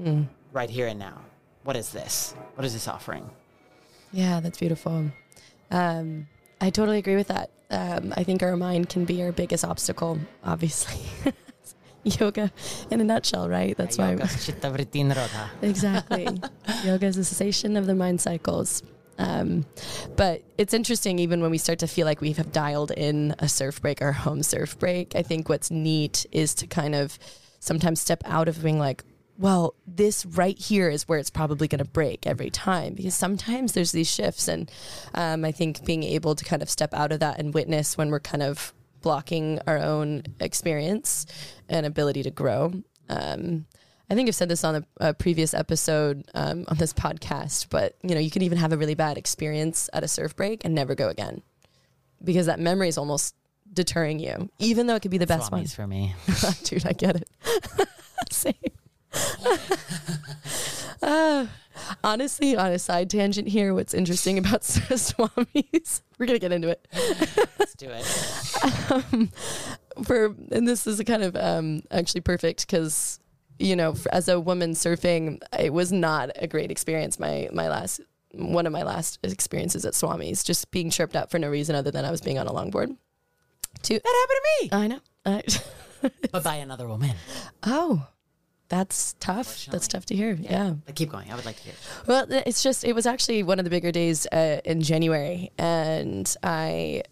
[0.00, 0.26] mm.
[0.52, 1.20] right here and now.
[1.62, 2.34] What is this?
[2.54, 3.30] What is this offering?
[4.12, 5.10] Yeah, that's beautiful.
[5.70, 6.26] Um,
[6.60, 7.50] I totally agree with that.
[7.70, 11.00] Um, I think our mind can be our biggest obstacle, obviously.
[12.20, 12.50] yoga
[12.90, 13.76] in a nutshell, right?
[13.76, 14.14] That's why.
[15.62, 16.28] exactly.
[16.84, 18.82] yoga is a cessation of the mind cycles.
[19.18, 19.66] Um,
[20.16, 23.48] but it's interesting, even when we start to feel like we have dialed in a
[23.48, 25.16] surf break or home surf break.
[25.16, 27.18] I think what's neat is to kind of
[27.58, 29.02] sometimes step out of being like,
[29.36, 33.72] well, this right here is where it's probably going to break every time because sometimes
[33.72, 34.48] there's these shifts.
[34.48, 34.70] And
[35.14, 38.10] um, I think being able to kind of step out of that and witness when
[38.10, 41.26] we're kind of blocking our own experience
[41.68, 42.72] and ability to grow.
[43.08, 43.66] Um,
[44.10, 47.96] I think I've said this on a, a previous episode um, on this podcast, but
[48.02, 50.74] you know, you can even have a really bad experience at a surf break and
[50.74, 51.42] never go again
[52.24, 53.34] because that memory is almost
[53.72, 56.14] deterring you, even though it could be the best one for me.
[56.64, 57.28] Dude, I get it.
[58.30, 58.54] Same.
[61.02, 61.46] uh,
[62.04, 66.86] honestly, on a side tangent here, what's interesting about Swami's, we're gonna get into it.
[67.58, 68.92] Let's do it.
[68.92, 69.30] Um,
[70.04, 73.20] for and this is kind of um, actually perfect because
[73.58, 77.18] you know, as a woman surfing, it was not a great experience.
[77.18, 78.00] My my last
[78.32, 81.90] one of my last experiences at Swami's, just being chirped up for no reason other
[81.90, 82.96] than I was being on a longboard.
[83.82, 84.68] To that happened to me.
[84.72, 85.00] I know.
[85.26, 85.42] I,
[86.32, 87.10] but by another woman.
[87.64, 88.06] Oh,
[88.68, 89.66] that's tough.
[89.66, 90.32] That's tough to hear.
[90.34, 90.74] Yeah.
[90.86, 90.92] yeah.
[90.94, 91.30] keep going.
[91.30, 91.74] I would like to hear.
[92.06, 96.34] Well, it's just it was actually one of the bigger days uh, in January, and
[96.42, 97.02] I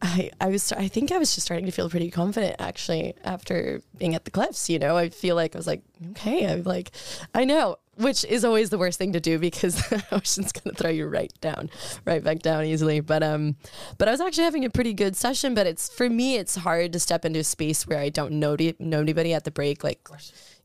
[0.00, 3.80] I, I was I think I was just starting to feel pretty confident actually after
[3.96, 4.68] being at the cliffs.
[4.70, 6.92] You know, I feel like I was like, okay, I'm like,
[7.34, 10.90] I know, which is always the worst thing to do because the ocean's gonna throw
[10.90, 11.70] you right down,
[12.04, 13.00] right back down easily.
[13.00, 13.56] But um,
[13.98, 15.54] but I was actually having a pretty good session.
[15.54, 18.56] But it's for me, it's hard to step into a space where I don't know
[18.78, 20.08] know anybody at the break, like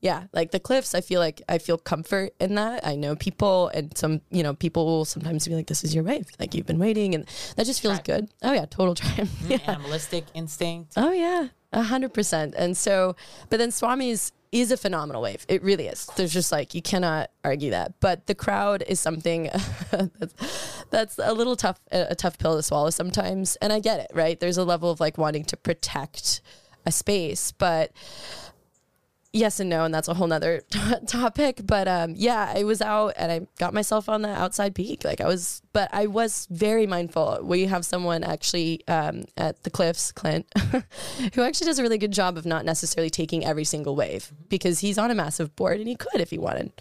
[0.04, 2.86] yeah, like the cliffs, I feel like I feel comfort in that.
[2.86, 6.04] I know people, and some, you know, people will sometimes be like, "This is your
[6.04, 7.26] wave," like you've been waiting, and
[7.56, 8.06] that just feels tribe.
[8.06, 8.30] good.
[8.44, 9.30] Oh yeah, total tribe.
[9.48, 9.60] yeah.
[9.66, 10.94] Animalistic instinct.
[10.98, 12.54] Oh yeah, a hundred percent.
[12.58, 13.16] And so,
[13.50, 15.46] but then Swami's is a phenomenal wave.
[15.50, 16.06] It really is.
[16.16, 18.00] There's just like you cannot argue that.
[18.00, 19.50] But the crowd is something
[20.92, 23.56] that's, a little tough, a tough pill to swallow sometimes.
[23.58, 24.40] And I get it, right?
[24.40, 26.42] There's a level of like wanting to protect
[26.86, 27.92] a space, but
[29.32, 31.62] yes and no, and that's a whole nother t- topic.
[31.66, 35.04] But um, yeah, I was out and I got myself on the outside peak.
[35.04, 37.40] Like I was, but I was very mindful.
[37.42, 40.46] We have someone actually um, at the cliffs, Clint,
[41.34, 44.80] who actually does a really good job of not necessarily taking every single wave because
[44.80, 46.72] he's on a massive board and he could if he wanted.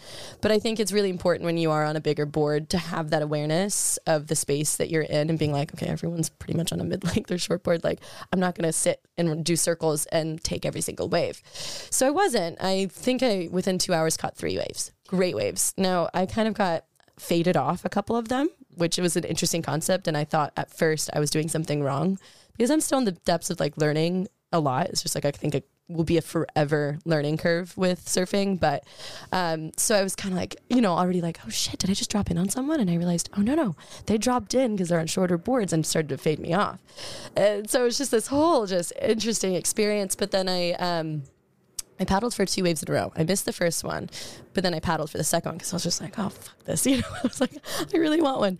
[0.42, 3.10] But I think it's really important when you are on a bigger board to have
[3.10, 6.70] that awareness of the space that you're in and being like, okay, everyone's pretty much
[6.70, 7.82] on a mid length or short board.
[7.82, 11.42] Like I'm not going to sit and do circles and take every single wave.
[11.90, 14.92] So I wasn't I think I within two hours caught three waves.
[15.08, 15.72] Great waves.
[15.78, 16.84] Now I kind of got
[17.18, 20.08] faded off a couple of them, which was an interesting concept.
[20.08, 22.18] And I thought at first I was doing something wrong
[22.56, 24.88] because I'm still in the depths of like learning a lot.
[24.88, 28.58] It's just like I think it will be a forever learning curve with surfing.
[28.58, 28.84] But
[29.32, 31.94] um, so I was kind of like, you know, already like, oh shit, did I
[31.94, 32.80] just drop in on someone?
[32.80, 35.84] And I realized, oh no, no, they dropped in because they're on shorter boards and
[35.84, 36.80] started to fade me off.
[37.36, 40.14] And so it's just this whole just interesting experience.
[40.14, 41.22] But then I, um,
[42.02, 43.12] I paddled for two waves in a row.
[43.14, 44.10] I missed the first one,
[44.54, 46.64] but then I paddled for the second one because I was just like, oh, fuck
[46.64, 46.84] this.
[46.92, 47.52] You know, I was like,
[47.94, 48.58] I really want one.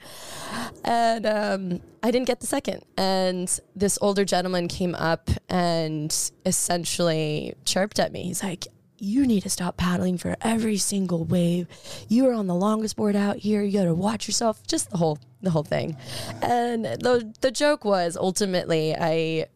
[0.85, 2.85] And um, I didn't get the second.
[2.97, 6.15] And this older gentleman came up and
[6.47, 8.23] essentially chirped at me.
[8.23, 11.67] He's like, you need to stop paddling for every single wave.
[12.09, 13.61] You are on the longest board out here.
[13.61, 14.65] You got to watch yourself.
[14.69, 15.97] Just the whole the whole thing.
[16.43, 19.49] And the the joke was ultimately I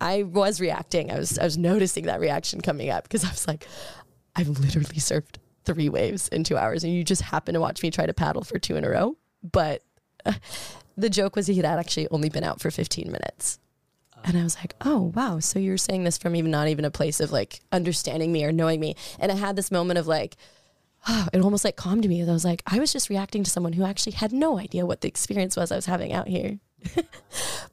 [0.00, 1.10] I was reacting.
[1.10, 3.66] I was I was noticing that reaction coming up because I was like,
[4.34, 7.90] I've literally surfed three waves in two hours, and you just happen to watch me
[7.90, 9.16] try to paddle for two in a row.
[9.42, 9.82] But
[10.96, 13.58] the joke was he had actually only been out for 15 minutes.
[14.24, 15.38] And I was like, oh, wow.
[15.38, 18.52] So you're saying this from even not even a place of like understanding me or
[18.52, 18.96] knowing me.
[19.18, 20.36] And I had this moment of like,
[21.08, 22.22] oh, it almost like calmed me.
[22.22, 25.00] I was like, I was just reacting to someone who actually had no idea what
[25.00, 26.58] the experience was I was having out here.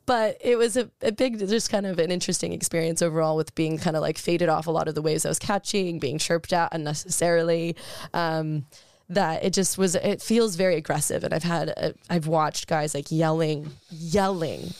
[0.05, 3.77] But it was a, a big, just kind of an interesting experience overall with being
[3.77, 6.53] kind of like faded off a lot of the waves I was catching, being chirped
[6.53, 7.75] at unnecessarily.
[8.13, 8.65] Um,
[9.09, 11.23] that it just was, it feels very aggressive.
[11.23, 14.73] And I've had, i I've watched guys like yelling, yelling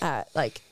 [0.00, 0.62] at like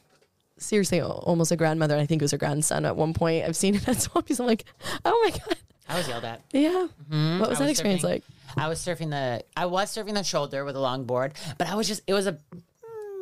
[0.58, 1.96] seriously almost a grandmother.
[1.96, 3.44] I think it was a grandson at one point.
[3.44, 4.38] I've seen it at Swampies.
[4.38, 4.64] I'm like,
[5.04, 5.56] oh my God.
[5.88, 6.42] I was yelled at.
[6.52, 6.86] Yeah.
[7.38, 8.24] What was that experience surfing- like?
[8.56, 11.74] I was surfing the I was surfing the shoulder with a long board, but I
[11.74, 12.38] was just it was a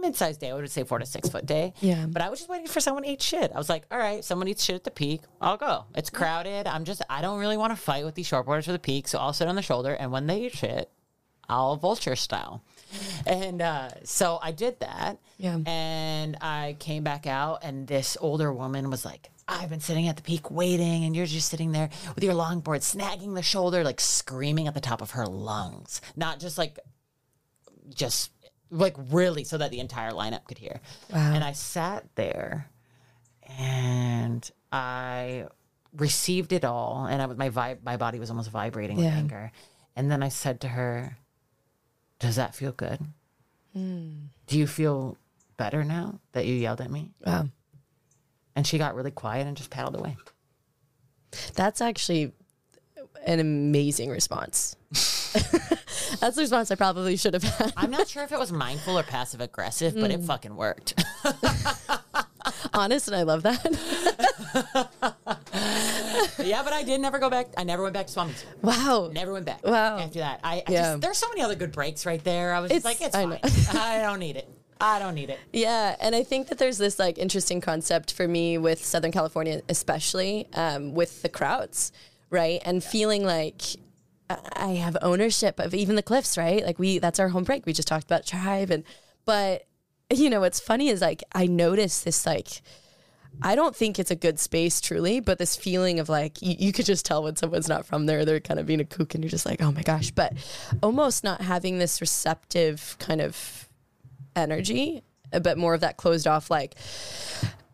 [0.00, 0.50] mid-sized day.
[0.50, 1.74] I would say four to six foot day.
[1.80, 2.06] Yeah.
[2.08, 3.50] But I was just waiting for someone to eat shit.
[3.52, 5.22] I was like, all right, someone eats shit at the peak.
[5.40, 5.84] I'll go.
[5.94, 6.66] It's crowded.
[6.66, 9.18] I'm just I don't really want to fight with these shortboarders for the peak, so
[9.18, 10.90] I'll sit on the shoulder and when they eat shit,
[11.48, 12.62] I'll vulture style.
[13.26, 15.18] And uh, so I did that.
[15.38, 15.58] Yeah.
[15.66, 20.16] And I came back out, and this older woman was like, I've been sitting at
[20.16, 24.00] the peak waiting, and you're just sitting there with your longboard snagging the shoulder, like
[24.00, 26.02] screaming at the top of her lungs.
[26.14, 26.78] Not just like,
[27.94, 28.30] just
[28.70, 30.80] like really so that the entire lineup could hear.
[31.10, 32.68] And I sat there
[33.58, 35.46] and I
[35.96, 39.50] received it all, and I was my vibe, my body was almost vibrating with anger.
[39.96, 41.16] And then I said to her,
[42.18, 43.00] "Does that feel good?
[43.72, 44.26] Hmm.
[44.46, 45.16] Do you feel
[45.56, 47.48] better now that you yelled at me?" Wow.
[48.58, 50.16] And she got really quiet and just paddled away.
[51.54, 52.32] That's actually
[53.24, 54.74] an amazing response.
[54.90, 57.72] That's the response I probably should have had.
[57.76, 60.26] I'm not sure if it was mindful or passive aggressive, but it hmm.
[60.26, 61.00] fucking worked.
[62.72, 63.64] Honest, and I love that.
[66.44, 67.46] yeah, but I did never go back.
[67.56, 68.44] I never went back to Swami's.
[68.60, 69.08] Wow.
[69.12, 69.64] Never went back.
[69.64, 69.98] Wow.
[69.98, 70.80] After that, I, I Yeah.
[70.80, 72.54] just there's so many other good breaks right there.
[72.54, 74.00] I was just It's- like, it's I fine.
[74.00, 74.48] I don't need it.
[74.80, 75.38] I don't need it.
[75.52, 79.62] Yeah, and I think that there's this like interesting concept for me with Southern California,
[79.68, 81.92] especially um, with the crowds,
[82.30, 82.60] right?
[82.64, 83.62] And feeling like
[84.30, 86.64] I- I have ownership of even the cliffs, right?
[86.64, 87.66] Like we, that's our home break.
[87.66, 88.84] We just talked about tribe, and
[89.24, 89.66] but
[90.10, 92.62] you know what's funny is like I notice this like.
[93.40, 96.72] I don't think it's a good space truly, but this feeling of like you, you
[96.72, 99.22] could just tell when someone's not from there, they're kind of being a kook and
[99.22, 100.10] you're just like, oh my gosh.
[100.10, 100.32] But
[100.82, 103.67] almost not having this receptive kind of
[104.38, 105.02] energy,
[105.42, 106.74] but more of that closed off like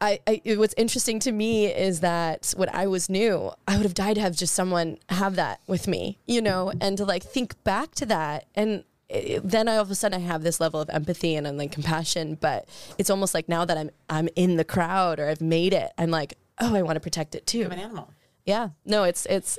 [0.01, 3.85] I, I it- what's interesting to me is that when I was new, I would
[3.85, 7.23] have died to have just someone have that with me, you know, and to like
[7.23, 10.61] think back to that and it, then I all of a sudden I have this
[10.61, 14.29] level of empathy and, and like compassion, but it's almost like now that I'm I'm
[14.35, 17.47] in the crowd or I've made it, I'm like, oh, I want to protect it
[17.47, 17.65] too.
[17.65, 18.11] I'm an animal.
[18.45, 19.59] Yeah, no, it's it's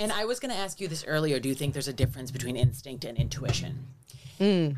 [0.00, 1.38] And I was going to ask you this earlier.
[1.38, 3.86] Do you think there's a difference between instinct and intuition?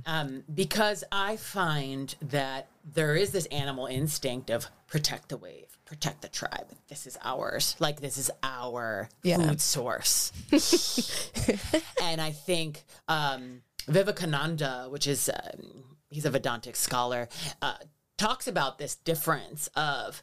[0.06, 6.22] Um, because I find that there is this animal instinct of protect the wave, protect
[6.22, 6.66] the tribe.
[6.88, 7.74] This is ours.
[7.78, 9.36] Like this is our Yeah.
[9.38, 10.32] food source.
[12.02, 17.28] and I think um, Vivekananda, which is um, he's a Vedantic scholar,
[17.62, 17.74] uh,
[18.18, 20.22] talks about this difference of.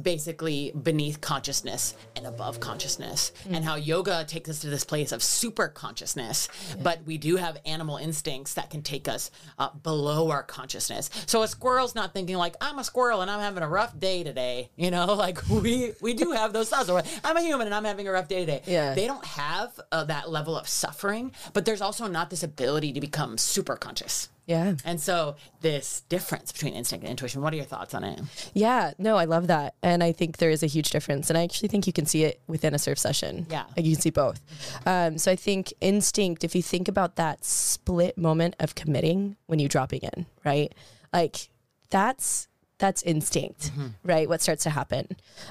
[0.00, 3.32] Basically beneath consciousness and above consciousness.
[3.50, 6.48] And how yoga takes us to this place of super consciousness.
[6.82, 11.10] But we do have animal instincts that can take us uh, below our consciousness.
[11.26, 14.22] So a squirrel's not thinking like i'm a squirrel and i'm having a rough day
[14.24, 14.70] today.
[14.76, 17.84] You know like we we do have those thoughts or i'm a human and i'm
[17.84, 18.62] having a rough day today.
[18.66, 18.94] Yeah.
[18.94, 23.00] they don't have uh, that level of suffering but there's also not this ability to
[23.00, 24.74] become super conscious yeah.
[24.84, 28.18] and so this difference between instinct and intuition what are your thoughts on it
[28.54, 29.74] Yeah, no, I love that.
[29.82, 31.30] And I think there is a huge difference.
[31.30, 33.46] And I actually think you can see it within a surf session.
[33.50, 33.64] Yeah.
[33.76, 34.40] Like you can see both.
[34.86, 39.58] Um, so I think instinct, if you think about that split moment of committing when
[39.58, 40.74] you're dropping in, right?
[41.12, 41.48] Like
[41.90, 43.72] that's that's instinct,
[44.04, 44.28] right?
[44.28, 45.08] What starts to happen.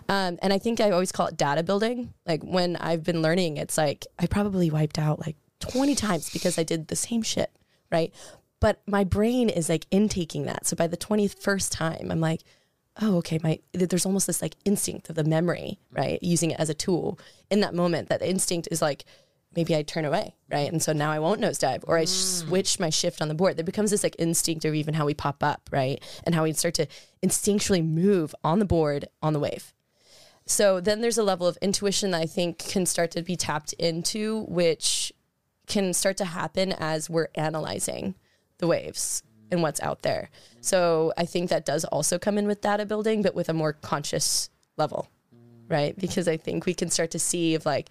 [0.07, 2.13] Um, and I think I always call it data building.
[2.25, 6.57] Like when I've been learning, it's like I probably wiped out like 20 times because
[6.57, 7.51] I did the same shit,
[7.91, 8.13] right?
[8.59, 10.65] But my brain is like intaking that.
[10.65, 12.41] So by the 21st time, I'm like,
[13.01, 16.21] oh, okay, my there's almost this like instinct of the memory, right?
[16.21, 17.19] Using it as a tool
[17.51, 18.09] in that moment.
[18.09, 19.05] That instinct is like
[19.55, 20.71] maybe I turn away, right?
[20.71, 22.07] And so now I won't nosedive or I mm.
[22.07, 23.57] switch my shift on the board.
[23.57, 26.01] There becomes this like instinct of even how we pop up, right?
[26.23, 26.87] And how we start to
[27.23, 29.73] instinctually move on the board on the wave.
[30.45, 33.73] So then there's a level of intuition that I think can start to be tapped
[33.73, 35.11] into, which
[35.65, 38.15] can start to happen as we're analyzing
[38.59, 40.29] the waves and what's out there.
[40.61, 43.73] So I think that does also come in with data building, but with a more
[43.73, 45.09] conscious level,
[45.69, 45.97] right?
[45.97, 47.89] Because I think we can start to see of like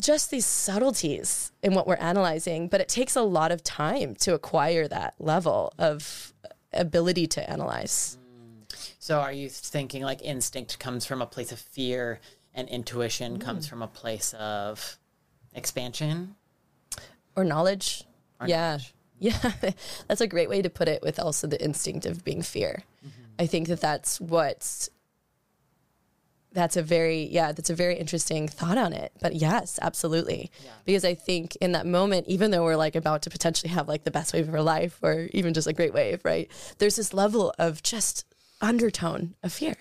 [0.00, 4.34] just these subtleties in what we're analyzing, but it takes a lot of time to
[4.34, 6.32] acquire that level of
[6.72, 8.18] ability to analyze.
[8.98, 12.20] So are you thinking like instinct comes from a place of fear
[12.54, 13.40] and intuition mm.
[13.40, 14.98] comes from a place of
[15.54, 16.34] expansion
[17.36, 18.04] or knowledge.
[18.40, 18.68] or yeah.
[18.70, 18.94] knowledge.
[19.18, 19.52] Yeah.
[20.08, 22.82] that's a great way to put it with also the instinct of being fear.
[23.00, 23.22] Mm-hmm.
[23.38, 24.90] I think that that's what's
[26.56, 30.50] that's a very yeah that's a very interesting thought on it but yes absolutely
[30.86, 34.04] because i think in that moment even though we're like about to potentially have like
[34.04, 37.12] the best wave of our life or even just a great wave right there's this
[37.12, 38.24] level of just
[38.62, 39.76] undertone of fear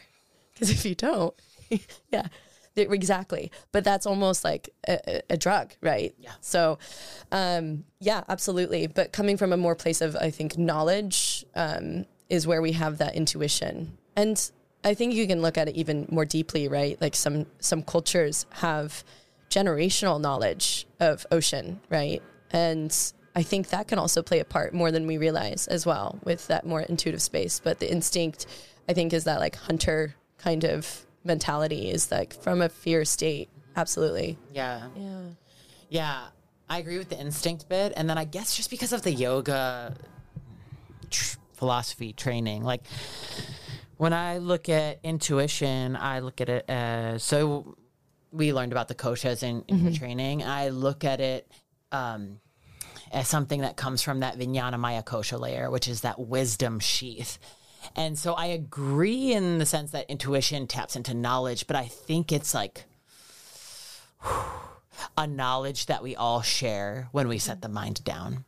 [0.54, 1.34] because if you don't
[2.12, 2.28] yeah
[2.76, 3.52] exactly.
[3.72, 6.14] But that's almost like a, a- drug right?
[6.20, 6.32] Yeah.
[6.42, 6.78] so
[7.32, 8.88] um yeah absolutely.
[8.88, 12.98] But coming from a more place of i think knowledge um is where we have
[12.98, 13.98] that intuition.
[14.16, 14.52] And
[14.84, 17.00] i think you can look at it even more deeply right?
[17.02, 19.04] Like some some cultures have
[19.50, 22.22] generational knowledge of ocean right?
[22.52, 22.96] And
[23.36, 26.48] i think that can also play a part more than we realize as well with
[26.48, 27.60] that more intuitive space.
[27.60, 28.48] But the instinct
[28.90, 33.50] i think is that like hunter kind of mentality is like from a fear state
[33.76, 34.88] absolutely Yeah.
[34.96, 35.22] yeah
[35.90, 36.20] Yeah.
[36.68, 37.94] I agree with the instinct bit.
[37.96, 39.94] And then I guess just because of the yoga
[41.12, 42.82] tr- philosophy training, like
[43.98, 47.78] when I look at intuition, I look at it as so
[48.32, 50.44] we learned about the koshas in, in your training.
[50.44, 51.50] I look at it
[51.92, 52.40] um,
[53.12, 57.38] as something that comes from that Vijnana Maya kosha layer, which is that wisdom sheath.
[57.96, 62.32] And so I agree in the sense that intuition taps into knowledge, but I think
[62.32, 62.86] it's like
[65.18, 68.46] a knowledge that we all share when we set the mind down.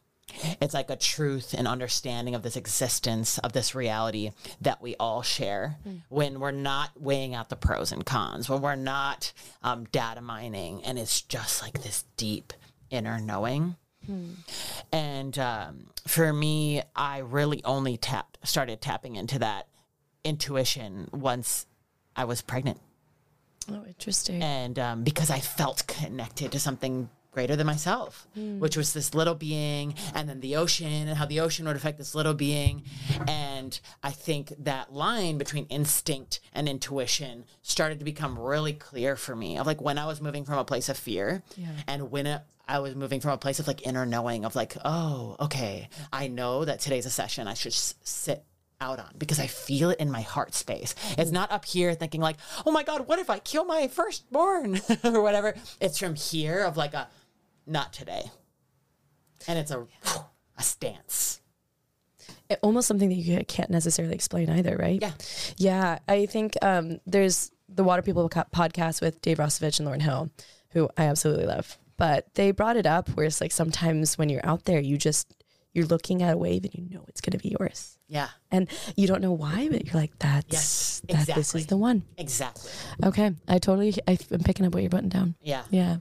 [0.62, 4.32] It's like a truth and understanding of this existence, of this reality
[4.62, 5.78] that we all share
[6.10, 9.34] when we're not weighing out the pros and cons, when we're not
[9.64, 12.54] um, data mining, and it's just like this deep
[12.92, 13.78] inner knowing.
[14.92, 19.68] And um, for me, I really only tapped, started tapping into that
[20.24, 21.66] intuition once
[22.16, 22.80] I was pregnant
[23.72, 28.94] oh interesting and um, because I felt connected to something greater than myself, which was
[28.94, 32.34] this little being, and then the ocean, and how the ocean would affect this little
[32.34, 32.82] being.
[33.28, 39.36] And I think that line between instinct and intuition started to become really clear for
[39.36, 41.68] me of like when I was moving from a place of fear Yeah.
[41.88, 44.76] and when it, I was moving from a place of like inner knowing of like,
[44.84, 48.44] oh, okay, I know that today's a session I should sit
[48.80, 50.94] out on because I feel it in my heart space.
[51.18, 54.80] It's not up here thinking like, oh my God, what if I kill my firstborn
[55.04, 55.56] or whatever.
[55.80, 57.08] It's from here of like a,
[57.66, 58.24] not today.
[59.48, 59.88] And it's a,
[60.58, 61.42] a stance.
[62.50, 65.02] it, almost something that you can't necessarily explain either, right?
[65.02, 65.12] Yeah.
[65.58, 66.00] Yeah.
[66.08, 70.30] I think um, there's the Water People podcast with Dave Rastovich and Lauren Hill,
[70.72, 71.78] who I absolutely love.
[71.98, 75.34] But they brought it up where it's like sometimes when you're out there, you just,
[75.74, 77.98] you're looking at a wave and you know it's going to be yours.
[78.10, 81.76] Yeah, And you don't know why, but you're like, that's, Yes, that this is the
[81.76, 82.04] one.
[82.18, 82.72] exactly.
[83.04, 83.34] Okay.
[83.50, 85.36] I totally, I'm picking up what you're putting down.
[85.42, 85.64] Yeah.
[85.72, 85.98] Yeah.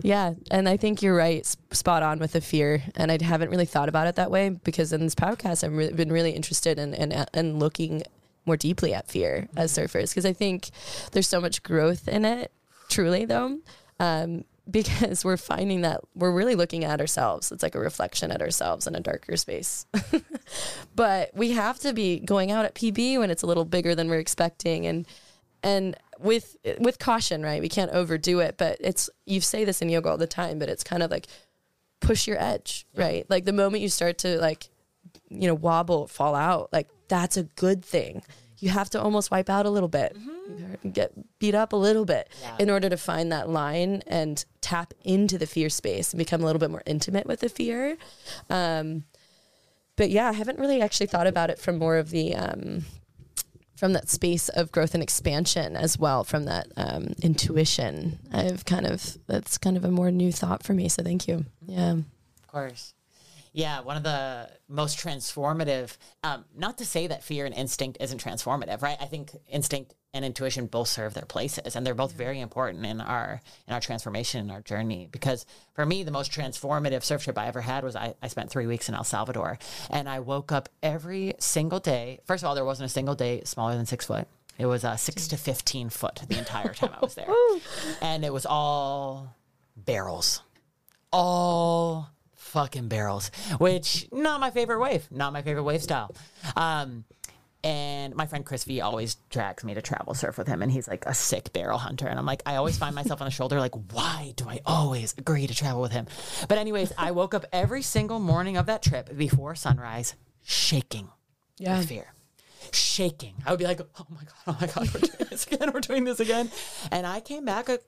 [0.00, 0.32] Yeah.
[0.50, 2.82] And I think you're right, spot on with the fear.
[2.96, 5.92] And I haven't really thought about it that way because in this podcast, I've re-
[5.92, 8.02] been really interested in, in, in looking
[8.46, 10.70] more deeply at fear as surfers because I think
[11.12, 12.50] there's so much growth in it,
[12.88, 13.58] truly, though.
[14.00, 17.50] Um, because we're finding that we're really looking at ourselves.
[17.50, 19.86] It's like a reflection at ourselves in a darker space.
[20.94, 24.08] but we have to be going out at PB when it's a little bigger than
[24.08, 25.06] we're expecting and
[25.64, 27.60] and with with caution, right?
[27.60, 30.68] We can't overdo it, but it's you say this in yoga all the time, but
[30.68, 31.26] it's kind of like
[32.00, 33.28] push your edge, right?
[33.28, 34.68] Like the moment you start to like
[35.28, 38.22] you know wobble, fall out, like that's a good thing.
[38.62, 40.16] You have to almost wipe out a little bit,
[40.92, 41.10] get
[41.40, 42.56] beat up a little bit Yeah.
[42.60, 46.46] in order to find that line and tap into the fear space and become a
[46.46, 47.96] little bit more intimate with the fear.
[48.48, 49.02] Um,
[49.96, 52.84] but yeah, I haven't really actually thought about it from more of the um,
[53.76, 58.20] from that space of growth and expansion as well, from that um, intuition.
[58.32, 60.88] I've kind of that's kind of a more new thought for me.
[60.88, 61.46] So thank you.
[61.66, 61.94] Yeah.
[61.94, 62.94] Of course.
[63.52, 68.22] Yeah, one of the most transformative, um, not to say that fear and instinct isn't
[68.22, 68.96] transformative, right?
[68.98, 73.00] I think instinct and intuition both serve their places and they're both very important in
[73.00, 75.08] our in our transformation in our journey.
[75.10, 75.44] Because
[75.74, 78.66] for me, the most transformative surf trip I ever had was I, I spent three
[78.66, 79.58] weeks in El Salvador
[79.90, 82.20] and I woke up every single day.
[82.26, 84.28] First of all, there wasn't a single day smaller than six foot.
[84.58, 87.28] It was uh, six to 15 foot the entire time I was there.
[88.00, 89.34] and it was all
[89.76, 90.42] barrels
[91.12, 92.10] all
[92.52, 96.14] fucking barrels, which not my favorite wave, not my favorite wave style.
[96.56, 97.04] Um,
[97.64, 100.88] and my friend Chris V always drags me to travel surf with him, and he's
[100.88, 102.06] like a sick barrel hunter.
[102.08, 105.14] And I'm like, I always find myself on the shoulder, like, why do I always
[105.16, 106.06] agree to travel with him?
[106.48, 111.08] But anyways, I woke up every single morning of that trip before sunrise, shaking
[111.58, 111.78] Yeah.
[111.78, 112.12] with fear.
[112.72, 113.34] shaking.
[113.46, 115.80] I would be like, oh my God, oh my God, we're doing this again, we're
[115.80, 116.50] doing this again.
[116.90, 117.78] And I came back a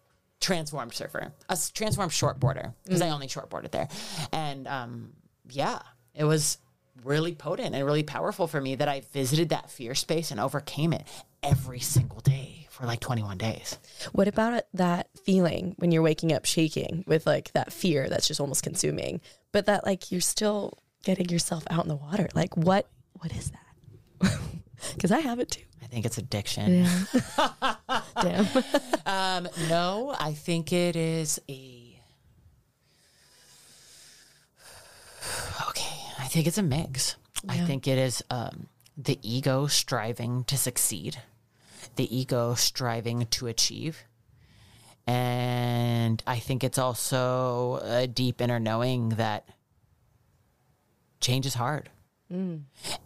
[0.41, 3.89] transformed surfer, a transformed shortboarder, because I only shortboarded there.
[4.33, 5.13] And um,
[5.51, 5.81] yeah,
[6.15, 6.59] it was
[7.03, 10.93] really potent and really powerful for me that I visited that fear space and overcame
[10.93, 11.07] it
[11.43, 13.79] every single day for like 21 days.
[14.13, 18.41] What about that feeling when you're waking up shaking with like that fear that's just
[18.41, 19.21] almost consuming,
[19.53, 22.29] but that like you're still getting yourself out in the water?
[22.35, 22.89] Like what
[23.21, 24.39] what is that?
[24.95, 25.63] Because I have it too.
[25.83, 26.87] I think it's addiction.
[28.21, 28.47] Damn.
[29.07, 32.01] Um, no, I think it is a.
[35.69, 37.17] Okay, I think it's a mix.
[37.49, 41.19] I think it is um, the ego striving to succeed,
[41.97, 44.05] the ego striving to achieve.
[45.07, 49.47] And I think it's also a deep inner knowing that
[51.21, 51.91] change is hard.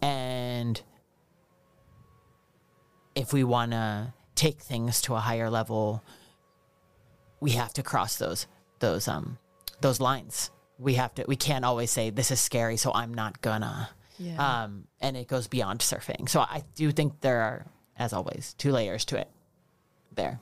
[0.01, 0.81] And
[3.19, 6.01] if we want to take things to a higher level,
[7.41, 8.47] we have to cross those
[8.79, 9.37] those um
[9.81, 10.51] those lines.
[10.77, 11.25] We have to.
[11.27, 13.89] We can't always say this is scary, so I'm not gonna.
[14.17, 14.63] Yeah.
[14.63, 16.27] Um, and it goes beyond surfing.
[16.29, 17.65] So I do think there are,
[17.97, 19.29] as always, two layers to it.
[20.13, 20.39] There.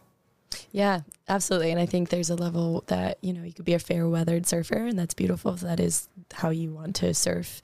[0.71, 1.71] Yeah, absolutely.
[1.71, 4.47] And I think there's a level that, you know, you could be a fair weathered
[4.47, 7.61] surfer and that's beautiful if that is how you want to surf.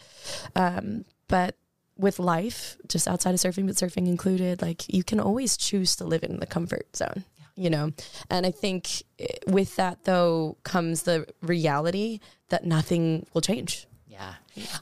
[0.56, 1.56] Um, but
[1.98, 6.04] with life, just outside of surfing, but surfing included, like you can always choose to
[6.04, 7.24] live in the comfort zone,
[7.56, 7.92] you know?
[8.30, 12.20] And I think eh, with that though comes the reality
[12.50, 13.88] that nothing will change.
[14.08, 14.34] Yeah.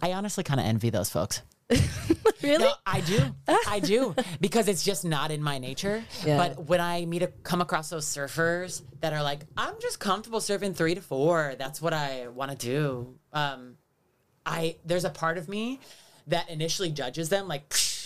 [0.01, 1.41] I honestly kind of envy those folks.
[2.41, 2.65] Really?
[2.65, 3.19] No, I do.
[3.67, 6.03] I do because it's just not in my nature.
[6.25, 6.37] Yeah.
[6.37, 10.39] But when I meet a come across those surfers that are like, I'm just comfortable
[10.39, 11.55] surfing three to four.
[11.57, 13.15] That's what I want to do.
[13.33, 13.77] Um,
[14.45, 15.79] I there's a part of me
[16.31, 17.73] that initially judges them like,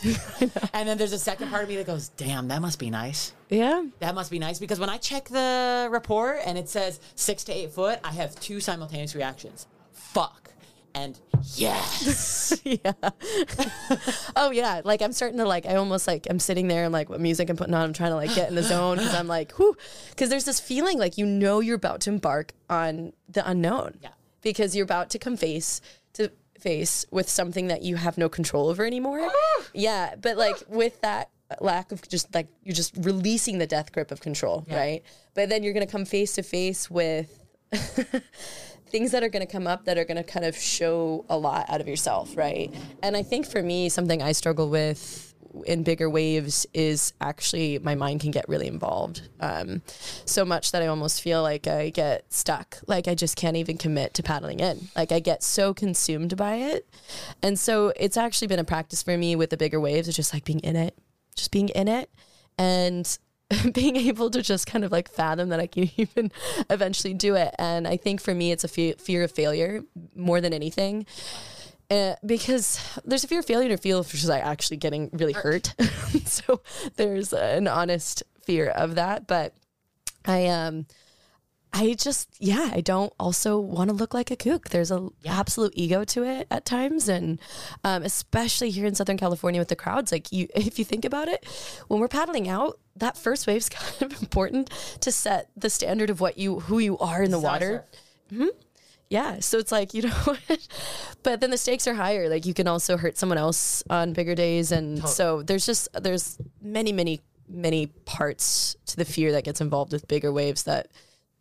[0.72, 3.32] and then there's a second part of me that goes, damn, that must be nice.
[3.48, 3.84] Yeah.
[3.98, 7.52] That must be nice because when I check the report and it says six to
[7.52, 9.66] eight foot, I have two simultaneous reactions.
[9.92, 10.52] Fuck.
[10.94, 11.18] And
[11.54, 12.60] yes.
[12.64, 12.92] yeah.
[14.36, 14.82] oh yeah.
[14.84, 17.50] Like I'm starting to like I almost like I'm sitting there and like what music
[17.50, 17.82] I'm putting on.
[17.82, 19.76] I'm trying to like get in the zone because I'm like, whoo.
[20.10, 23.98] Because there's this feeling like you know you're about to embark on the unknown.
[24.02, 24.10] Yeah.
[24.42, 25.80] Because you're about to come face
[26.58, 29.20] face with something that you have no control over anymore.
[29.22, 29.64] Ah!
[29.72, 30.14] yeah.
[30.20, 31.30] But like with that
[31.60, 35.02] lack of just like you're just releasing the death grip of control, right?
[35.34, 37.38] But then you're gonna come face to face with
[38.90, 41.36] things that are going to come up that are going to kind of show a
[41.36, 42.74] lot out of yourself, right?
[43.02, 45.27] And I think for me, something I struggle with
[45.66, 49.22] in bigger waves is actually my mind can get really involved.
[49.40, 49.82] Um,
[50.24, 52.78] so much that I almost feel like I get stuck.
[52.86, 54.88] Like I just can't even commit to paddling in.
[54.96, 56.88] Like I get so consumed by it.
[57.42, 60.32] And so it's actually been a practice for me with the bigger waves, it's just
[60.34, 60.96] like being in it,
[61.34, 62.10] just being in it.
[62.58, 63.18] And
[63.72, 66.30] being able to just kind of like fathom that I can even
[66.68, 67.54] eventually do it.
[67.58, 69.82] And I think for me, it's a fe- fear of failure
[70.14, 71.06] more than anything.
[71.90, 75.74] Uh, because there's a fear of failure to feel for like actually getting really hurt.
[76.26, 76.60] so
[76.96, 79.26] there's an honest fear of that.
[79.26, 79.54] But
[80.26, 80.86] I, um,
[81.72, 84.70] I just, yeah, I don't also want to look like a kook.
[84.70, 87.38] There's a absolute ego to it at times, and
[87.84, 90.10] um, especially here in Southern California with the crowds.
[90.10, 91.46] Like you, if you think about it,
[91.88, 94.70] when we're paddling out, that first wave's kind of important
[95.00, 97.84] to set the standard of what you, who you are in the water.
[99.10, 100.36] Yeah, so it's like you know,
[101.22, 102.28] but then the stakes are higher.
[102.28, 106.38] Like you can also hurt someone else on bigger days, and so there's just there's
[106.60, 110.64] many many many parts to the fear that gets involved with bigger waves.
[110.64, 110.88] That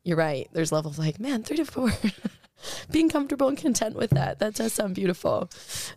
[0.03, 0.47] you're right.
[0.53, 1.91] There's levels like man, three to four,
[2.91, 4.39] being comfortable and content with that.
[4.39, 5.49] That does sound beautiful.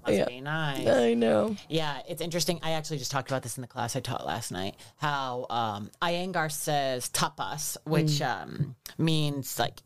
[0.05, 0.89] Must yeah, nice.
[0.89, 1.57] I know.
[1.69, 2.59] Yeah, it's interesting.
[2.65, 4.74] I actually just talked about this in the class I taught last night.
[4.97, 9.81] How um, Iyengar says tapas, which um, means like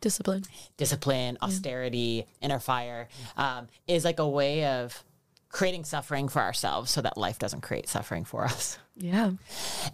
[0.00, 0.44] Discipline.
[0.76, 5.04] discipline, austerity, inner fire, um, is like a way of
[5.50, 8.78] creating suffering for ourselves so that life doesn't create suffering for us.
[8.96, 9.32] Yeah.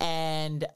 [0.01, 0.67] And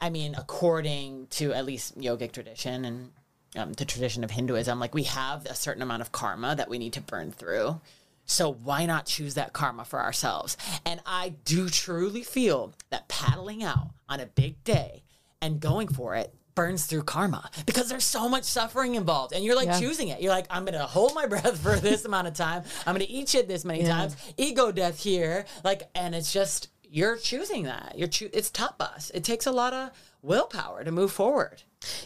[0.00, 3.10] I mean, according to at least yogic tradition and
[3.56, 6.78] um, the tradition of Hinduism, like we have a certain amount of karma that we
[6.78, 7.80] need to burn through.
[8.24, 10.56] So why not choose that karma for ourselves?
[10.86, 15.02] And I do truly feel that paddling out on a big day
[15.40, 19.56] and going for it burns through karma because there's so much suffering involved and you're
[19.56, 19.80] like Yeah.
[19.80, 22.94] choosing it you're like i'm gonna hold my breath for this amount of time i'm
[22.94, 27.62] gonna eat shit this many times ego death here like and it's just you're choosing
[27.64, 29.90] that you're choo- it's tapas it takes a lot of
[30.22, 31.62] willpower to move forward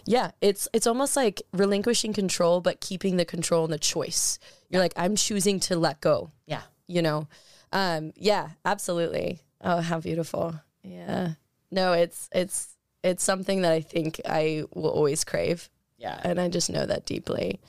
[0.07, 4.39] Yeah, it's it's almost like relinquishing control, but keeping the control and the choice.
[4.71, 6.31] You're like, I'm choosing to let go.
[6.47, 7.29] yeah you know
[7.73, 9.41] Um, yeah, absolutely.
[9.61, 10.55] Oh, how beautiful.
[10.83, 11.33] Yeah.
[11.71, 12.76] No, it's it's
[13.07, 15.69] it's something that I think I will always crave.
[15.99, 16.21] Yeah.
[16.23, 17.61] And I just know that deeply.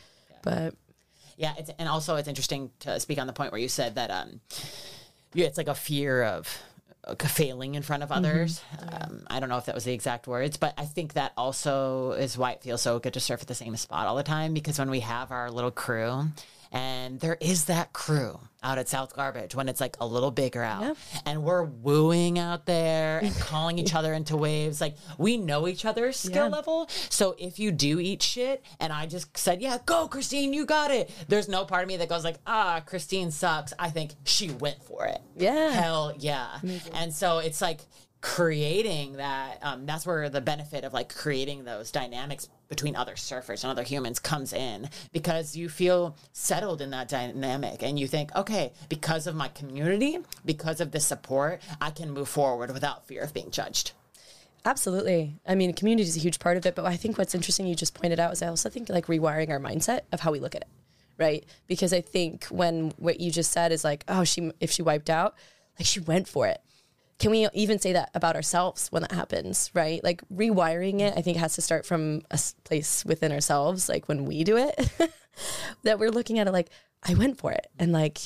[0.44, 0.76] But
[1.38, 4.12] Yeah, it's, and also it's interesting to speak on the point where you said that
[4.12, 4.42] um,
[5.34, 6.64] yeah, it's like a fear of
[7.16, 8.62] failing in front of others.
[8.92, 12.12] Um, I don't know if that was the exact words, but I think that also
[12.12, 14.54] is why it feels so good to surf at the same spot all the time
[14.54, 16.26] because when we have our little crew.
[16.72, 20.64] And there is that crew out at South Garbage when it's like a little bigger
[20.64, 20.94] out, Yeah.
[21.26, 24.82] and we're wooing out there and calling each other into waves.
[24.82, 26.56] Like we know each other's skill Yeah.
[26.56, 26.90] level.
[27.10, 30.92] So if you do eat shit, and I just said, "Yeah, go, Christine, you got
[30.92, 34.50] it," there's no part of me that goes like, "Ah, Christine sucks." I think she
[34.50, 35.22] went for it.
[35.38, 35.70] Yeah.
[35.72, 36.60] hell yeah.
[36.94, 37.82] And so it's like
[38.36, 39.58] creating that.
[39.62, 43.84] Um, that's where the benefit of like creating those dynamics between other surfers and other
[43.84, 49.28] humans comes in because you feel settled in that dynamic and you think, okay, because
[49.28, 53.50] of my community, because of the support, I can move forward without fear of being
[53.50, 53.94] judged.
[54.66, 55.40] Absolutely.
[55.48, 56.76] I mean, community is a huge part of it.
[56.76, 59.50] But I think what's interesting, you just pointed out, is I also think like rewiring
[59.50, 60.70] our mindset of how we look at it,
[61.18, 61.46] right?
[61.66, 65.10] Because I think when what you just said is like, oh, she if she wiped
[65.10, 65.36] out,
[65.80, 66.62] like she went for it.
[67.20, 70.04] Can we even say that about ourselves when that happens, right?
[70.04, 74.26] Like rewiring it, I think has to start from a place within ourselves, like when
[74.26, 74.92] we do it,
[75.84, 76.70] that we're looking at it like,
[77.02, 77.68] I went for it.
[77.80, 78.20] And like,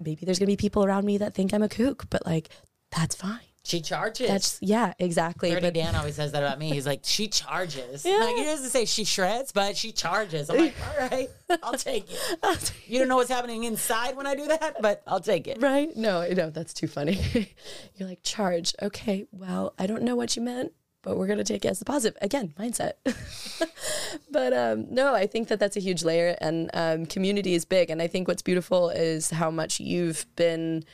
[0.00, 2.48] maybe there's gonna be people around me that think I'm a kook, but like,
[2.90, 3.49] that's fine.
[3.62, 4.26] She charges.
[4.26, 6.70] That's, yeah, exact,ly Dirty But Dan always says that about me.
[6.70, 8.04] He's like, she charges.
[8.04, 10.48] Like he doesn't say she shreds, but she charges.
[10.48, 11.28] I'm like, all right,
[11.62, 12.72] I'll take it.
[12.86, 15.62] You don't know what's happening inside when I do that, but I'll take it.
[15.62, 15.94] Right?
[15.96, 17.20] No, no, that's too funny.
[17.94, 18.74] You're like, charge.
[18.82, 20.72] Okay, well, I don't know what you meant,
[21.02, 22.18] but we're going to take it as a positive.
[22.20, 22.94] Again, mindset.
[24.30, 27.90] but um, no, I think that that's a huge layer, and um, community is big.
[27.90, 30.84] And I think what's beautiful is how much you've been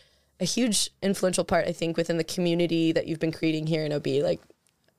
[0.41, 3.93] a huge influential part, I think, within the community that you've been creating here in
[3.93, 4.07] OB.
[4.07, 4.41] Like,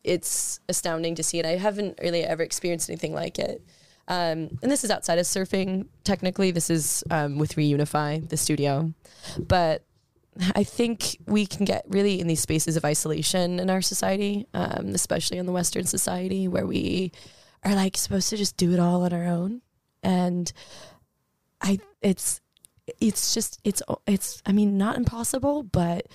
[0.03, 3.61] it's astounding to see, and I haven't really ever experienced anything like it.
[4.07, 5.87] Um, and this is outside of surfing.
[6.03, 8.93] Technically, this is um, with Reunify, the studio.
[9.37, 9.83] But
[10.55, 14.89] I think we can get really in these spaces of isolation in our society, um,
[14.89, 17.11] especially in the Western society, where we
[17.63, 19.61] are like supposed to just do it all on our own.
[20.03, 20.51] And
[21.61, 22.39] I, it's,
[22.99, 26.07] it's just, it's, it's, I mean, not impossible, but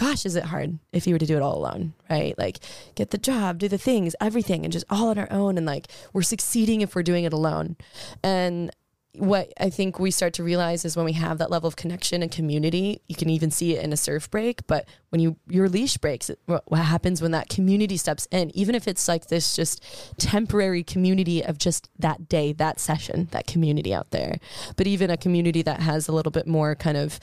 [0.00, 2.36] gosh, is it hard if you were to do it all alone, right?
[2.38, 2.58] Like
[2.94, 5.58] get the job, do the things, everything, and just all on our own.
[5.58, 7.76] And like we're succeeding if we're doing it alone.
[8.22, 8.70] And
[9.14, 12.22] what I think we start to realize is when we have that level of connection
[12.22, 14.66] and community, you can even see it in a surf break.
[14.66, 18.56] But when you your leash breaks, what happens when that community steps in?
[18.56, 19.82] Even if it's like this just
[20.18, 24.38] temporary community of just that day, that session, that community out there.
[24.76, 27.18] But even a community that has a little bit more kind of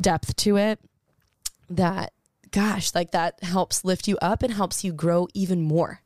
[0.00, 0.78] depth to it,
[1.68, 2.12] that
[2.52, 6.00] gosh, like that helps lift you up and helps you grow even more.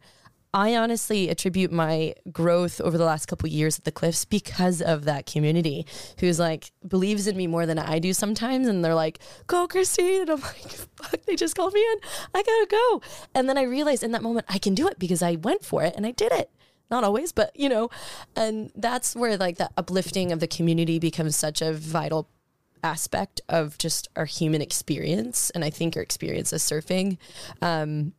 [0.54, 5.04] I honestly attribute my growth over the last couple years at the Cliffs because of
[5.04, 5.86] that community
[6.20, 8.66] who's like believes in me more than I do sometimes.
[8.66, 10.22] And they're like, go, Christine.
[10.22, 11.98] And I'm like, fuck, they just called me in.
[12.34, 13.02] I gotta go.
[13.34, 15.82] And then I realized in that moment I can do it because I went for
[15.82, 16.50] it and I did it.
[16.90, 17.90] Not always, but you know,
[18.34, 22.30] and that's where like that uplifting of the community becomes such a vital
[22.82, 25.50] aspect of just our human experience.
[25.50, 27.18] And I think our experience as surfing.
[27.60, 28.14] Um,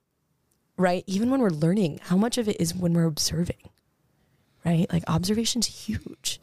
[0.79, 1.03] right?
[1.05, 3.69] Even when we're learning, how much of it is when we're observing,
[4.65, 4.91] right?
[4.91, 6.39] Like observation's huge.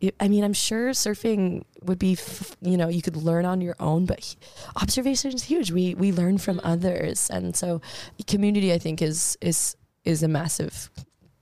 [0.00, 3.60] It, I mean, I'm sure surfing would be, f- you know, you could learn on
[3.60, 4.36] your own, but he-
[4.76, 5.70] observation is huge.
[5.70, 7.80] We we learn from others, and so
[8.26, 10.90] community, I think, is is is a massive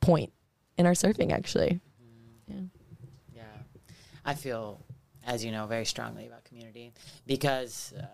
[0.01, 0.33] point
[0.77, 1.33] in our surfing.
[1.33, 1.81] Actually,
[2.49, 2.57] Yeah.
[3.35, 3.43] Yeah.
[4.25, 4.81] I feel,
[5.25, 6.93] as you know, very strongly about community
[7.27, 8.05] because uh,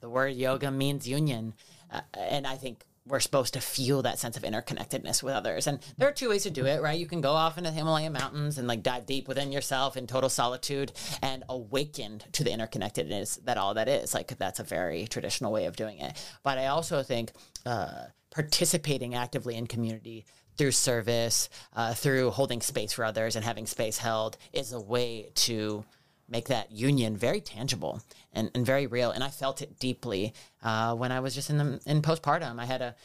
[0.00, 1.52] the word yoga means union.
[1.90, 5.66] Uh, and I think we're supposed to feel that sense of interconnectedness with others.
[5.66, 6.98] And there are two ways to do it, right?
[6.98, 10.06] You can go off into the Himalayan mountains and like dive deep within yourself in
[10.06, 14.14] total solitude and awakened to the interconnectedness that all that is.
[14.14, 16.16] Like that's a very traditional way of doing it.
[16.44, 17.32] But I also think
[17.66, 20.24] uh, participating actively in community
[20.56, 25.30] through service, uh, through holding space for others and having space held is a way
[25.34, 25.84] to
[26.32, 28.02] make that union very tangible
[28.32, 29.12] and, and very real.
[29.12, 32.58] And I felt it deeply uh, when I was just in the in postpartum.
[32.58, 32.96] I had a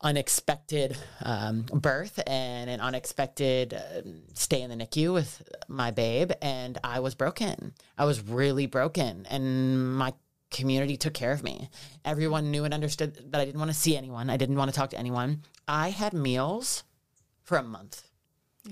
[0.00, 4.02] unexpected um, birth and an unexpected uh,
[4.34, 7.72] stay in the NICU with my babe, and I was broken.
[7.96, 10.14] I was really broken, and my
[10.50, 11.68] community took care of me.
[12.04, 14.30] Everyone knew and understood that I didn't want to see anyone.
[14.30, 15.42] I didn't want to talk to anyone.
[15.68, 16.84] I had meals
[17.42, 18.02] for a month.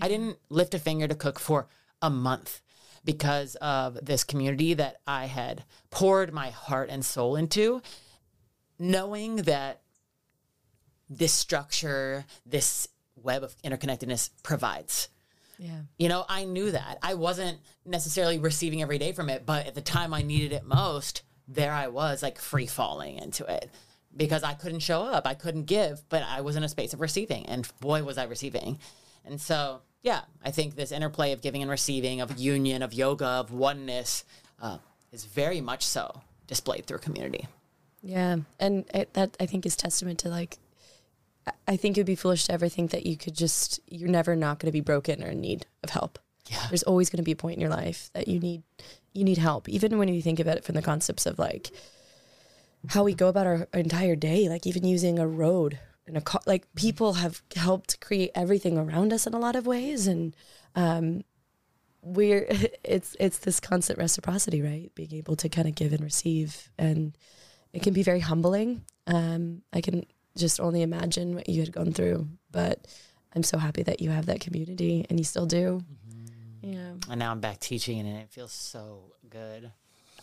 [0.00, 1.68] I didn't lift a finger to cook for
[2.00, 2.61] a month
[3.04, 7.82] because of this community that I had poured my heart and soul into,
[8.78, 9.80] knowing that
[11.08, 15.08] this structure, this web of interconnectedness provides.
[15.58, 15.82] Yeah.
[15.98, 16.98] You know, I knew that.
[17.02, 20.64] I wasn't necessarily receiving every day from it, but at the time I needed it
[20.64, 23.70] most, there I was like free falling into it
[24.16, 25.26] because I couldn't show up.
[25.26, 27.46] I couldn't give, but I was in a space of receiving.
[27.46, 28.78] And boy, was I receiving.
[29.24, 33.26] And so, yeah, I think this interplay of giving and receiving, of union, of yoga,
[33.26, 34.24] of oneness
[34.60, 34.78] uh,
[35.12, 37.46] is very much so displayed through community.
[38.02, 38.38] Yeah.
[38.58, 40.58] And it, that I think is testament to like,
[41.68, 44.34] I- think it would be foolish to ever think that you could just, you're never
[44.34, 46.18] not going to be broken or in need of help.
[46.48, 46.66] Yeah.
[46.68, 48.64] There's always going to be a point in your life that you need,
[49.12, 49.68] you need help.
[49.68, 51.70] Even when you think about it from the concepts of like
[52.88, 56.40] how we go about our entire day, like even using a road and a car,
[56.46, 60.06] like people have helped create everything around us in a lot of ways.
[60.06, 60.34] And,
[60.74, 61.22] um,
[62.02, 62.46] we're,
[62.84, 64.92] it's, it's this constant reciprocity, right?
[64.94, 67.16] Being able to kind of give and receive and,
[67.72, 68.84] it can be very humbling.
[69.06, 70.04] Um, I can
[70.36, 72.86] just only imagine what you had gone through, but
[73.34, 75.82] I'm so happy that you have that community and you still do.
[76.60, 76.92] Yeah.
[77.10, 79.72] And now I'm back teaching and it feels so good.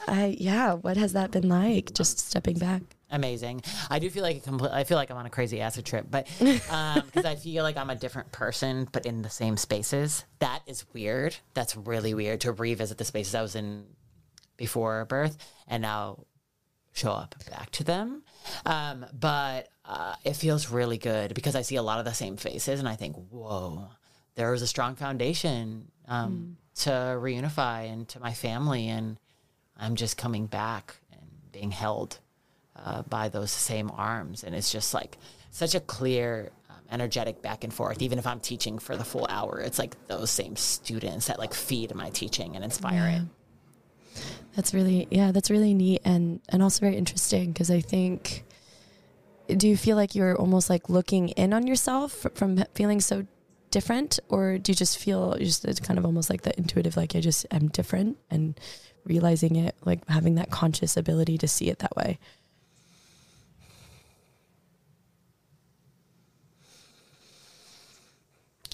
[0.07, 0.73] I yeah.
[0.73, 1.93] What has that been like?
[1.93, 2.81] Just stepping back.
[3.09, 3.61] Amazing.
[3.89, 6.07] I do feel like a complete, I feel like I'm on a crazy acid trip,
[6.09, 10.25] but because I feel like I'm a different person, but in the same spaces.
[10.39, 11.35] That is weird.
[11.53, 13.85] That's really weird to revisit the spaces I was in
[14.57, 15.37] before birth
[15.67, 16.25] and now
[16.93, 18.23] show up back to them.
[18.65, 22.37] Um, but uh, it feels really good because I see a lot of the same
[22.37, 23.89] faces, and I think, whoa,
[24.35, 29.17] there was a strong foundation um, to reunify and to my family, and
[29.77, 32.19] I'm just coming back and being held
[32.83, 34.43] uh, by those same arms.
[34.43, 35.17] And it's just like
[35.51, 38.01] such a clear, um, energetic back and forth.
[38.01, 41.53] Even if I'm teaching for the full hour, it's like those same students that like
[41.53, 44.21] feed my teaching and inspire it.
[44.55, 45.31] That's really yeah.
[45.31, 48.45] That's really neat and and also very interesting because I think.
[49.47, 53.25] Do you feel like you're almost like looking in on yourself from feeling so
[53.71, 57.15] different, or do you just feel just it's kind of almost like the intuitive, like
[57.15, 58.59] I just am different and
[59.05, 62.19] realizing it, like having that conscious ability to see it that way?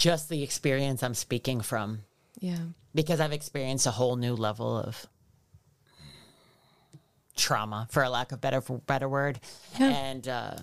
[0.06, 2.02] Just the experience I'm speaking from
[2.40, 2.60] Yeah.
[2.94, 5.08] because I've experienced a whole new level of
[7.36, 9.40] trauma, for a lack of better better word,
[9.80, 9.88] Yeah.
[9.90, 10.58] and uh,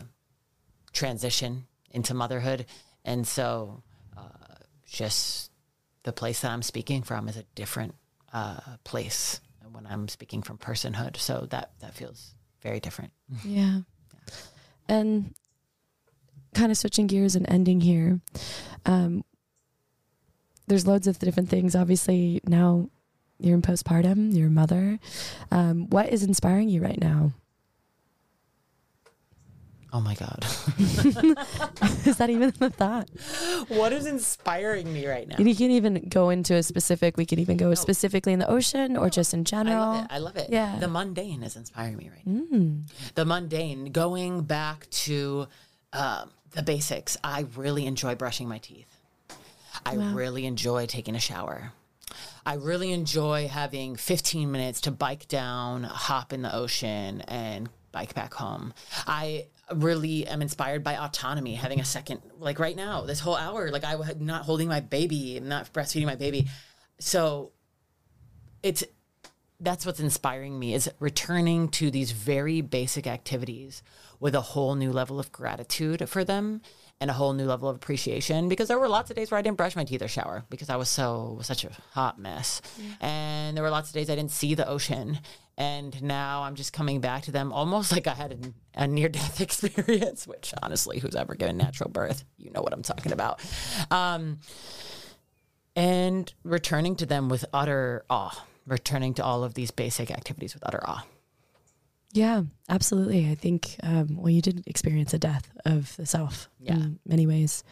[0.92, 2.66] transition into motherhood,
[3.04, 3.82] and so
[4.16, 4.54] uh,
[4.86, 5.50] just
[6.04, 7.96] the place that I'm speaking from is a different
[8.32, 9.40] uh, place
[9.72, 11.16] when I'm speaking from personhood.
[11.16, 13.10] So that that feels very different.
[13.44, 13.80] Yeah.
[14.88, 15.34] And
[16.54, 18.20] kind of switching gears and ending here.
[18.86, 19.24] Um,
[20.72, 21.76] there's loads of different things.
[21.76, 22.88] Obviously, now
[23.38, 24.98] you're in postpartum, you're a mother.
[25.50, 27.32] Um, what is inspiring you right now?
[29.92, 30.42] Oh my god,
[32.06, 33.10] is that even the thought?
[33.68, 35.36] what is inspiring me right now?
[35.38, 38.96] You can even go into a specific, we can even go specifically in the ocean
[38.96, 39.92] or just in I general.
[39.92, 40.06] love it.
[40.08, 40.48] I love it.
[40.48, 40.78] Yeah.
[40.78, 42.40] The mundane is inspiring me right now.
[42.56, 42.90] Mm.
[43.16, 45.46] the mundane, going back to
[45.92, 47.18] um, the basics.
[47.22, 48.91] I really enjoy brushing my teeth.
[49.84, 51.72] I really enjoy taking a shower.
[52.44, 58.14] I really enjoy having 15 minutes to bike down, hop in the ocean, and bike
[58.14, 58.74] back home.
[59.06, 63.70] I really am inspired by autonomy, having a second, like right now, this whole hour,
[63.70, 66.48] like I was not holding my baby, I'm not breastfeeding my baby.
[66.98, 67.52] So
[68.62, 68.84] it's
[69.60, 73.82] that's what's inspiring me is returning to these very basic activities
[74.18, 76.60] with a whole new level of gratitude for them
[77.02, 79.42] and a whole new level of appreciation because there were lots of days where I
[79.42, 82.62] didn't brush my teeth or shower because I was so such a hot mess.
[83.00, 85.18] And there were lots of days I didn't see the ocean
[85.58, 89.08] and now I'm just coming back to them almost like I had a, a near
[89.08, 93.40] death experience which honestly who's ever given natural birth, you know what I'm talking about.
[93.90, 94.38] Um
[95.74, 100.62] and returning to them with utter awe, returning to all of these basic activities with
[100.64, 101.04] utter awe.
[102.12, 103.30] Yeah, absolutely.
[103.30, 106.74] I think, um, well, you did experience a death of the self Yeah.
[106.74, 107.64] in many ways.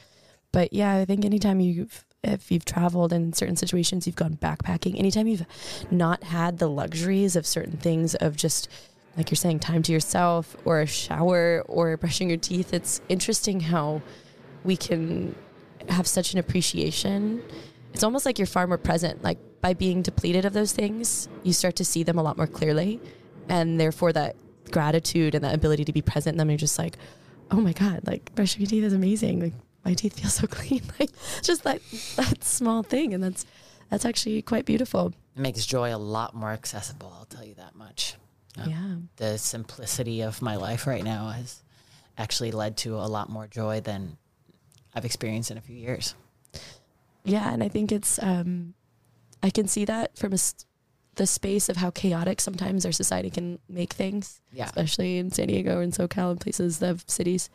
[0.52, 4.98] But yeah, I think anytime you've, if you've traveled in certain situations, you've gone backpacking,
[4.98, 5.46] anytime you've
[5.90, 8.68] not had the luxuries of certain things of just,
[9.16, 13.60] like you're saying, time to yourself or a shower or brushing your teeth, it's interesting
[13.60, 14.00] how
[14.64, 15.34] we can
[15.88, 17.42] have such an appreciation.
[17.92, 19.22] It's almost like you're far more present.
[19.22, 22.46] Like by being depleted of those things, you start to see them a lot more
[22.46, 23.00] clearly.
[23.48, 24.36] And therefore, that
[24.70, 26.96] gratitude and that ability to be present in them, you're just like,
[27.50, 29.40] oh my God, like brushing your teeth is amazing.
[29.40, 29.54] Like
[29.84, 30.82] my teeth feel so clean.
[31.00, 31.10] Like
[31.42, 31.80] just that,
[32.16, 33.12] that small thing.
[33.14, 33.44] And that's,
[33.90, 35.12] that's actually quite beautiful.
[35.36, 37.12] It makes joy a lot more accessible.
[37.18, 38.14] I'll tell you that much.
[38.58, 38.94] Uh, Yeah.
[39.16, 41.62] The simplicity of my life right now has
[42.18, 44.16] actually led to a lot more joy than
[44.94, 46.14] I've experienced in a few years.
[47.24, 48.74] Yeah, and I think it's um
[49.42, 50.54] I can see that from a s-
[51.20, 54.64] the space of how chaotic sometimes our society can make things, Yeah.
[54.64, 57.50] especially in San Diego and SoCal and places of cities,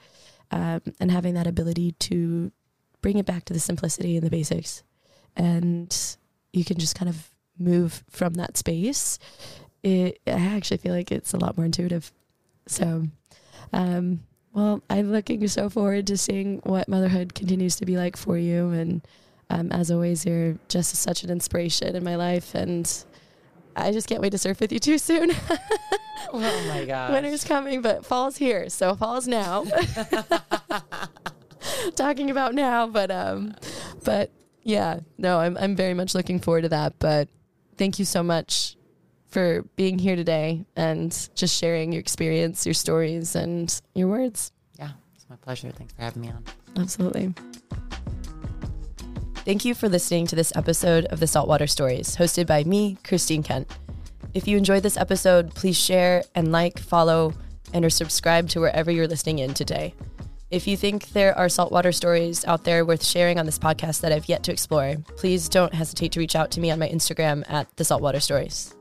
[0.52, 2.52] um, and having that ability to
[3.02, 4.84] bring it back to the simplicity and the basics,
[5.36, 5.90] and
[6.54, 9.18] you can just kind of move from that space.
[9.82, 12.12] It, I actually feel like it's a lot more intuitive.
[12.68, 13.08] So,
[13.74, 14.22] um,
[14.54, 18.70] well, I'm looking so forward to seeing what motherhood continues to be like for you.
[18.70, 19.02] And
[19.50, 22.56] um, as always, you're just such an inspiration in my life.
[22.56, 22.86] And
[23.76, 25.32] I just can't wait to surf with you too soon.
[26.34, 27.12] Oh my god.
[27.14, 28.70] Winter's coming, but fall's here.
[28.70, 29.64] So fall's now.
[31.96, 33.56] Talking about now, but um,
[34.04, 34.32] but
[34.64, 36.98] yeah, no, I'm I'm very much looking forward to that.
[37.00, 37.30] But
[37.78, 38.76] thank you so much
[39.28, 44.52] for being here today and just sharing your experience, your stories, and your words.
[44.80, 45.70] Yeah, it's my pleasure.
[45.72, 46.44] Thanks for having me on.
[46.78, 47.34] Absolutely.
[49.46, 53.44] Thank you for listening to this episode of the Saltwater Stories, hosted by me, Christine
[53.44, 53.72] Kent.
[54.34, 57.32] If you enjoyed this episode, please share and like, follow,
[57.72, 59.94] and or subscribe to wherever you're listening in today.
[60.50, 64.12] If you think there are saltwater stories out there worth sharing on this podcast that
[64.12, 67.44] I've yet to explore, please don't hesitate to reach out to me on my Instagram
[67.48, 68.74] at the Saltwater Stories.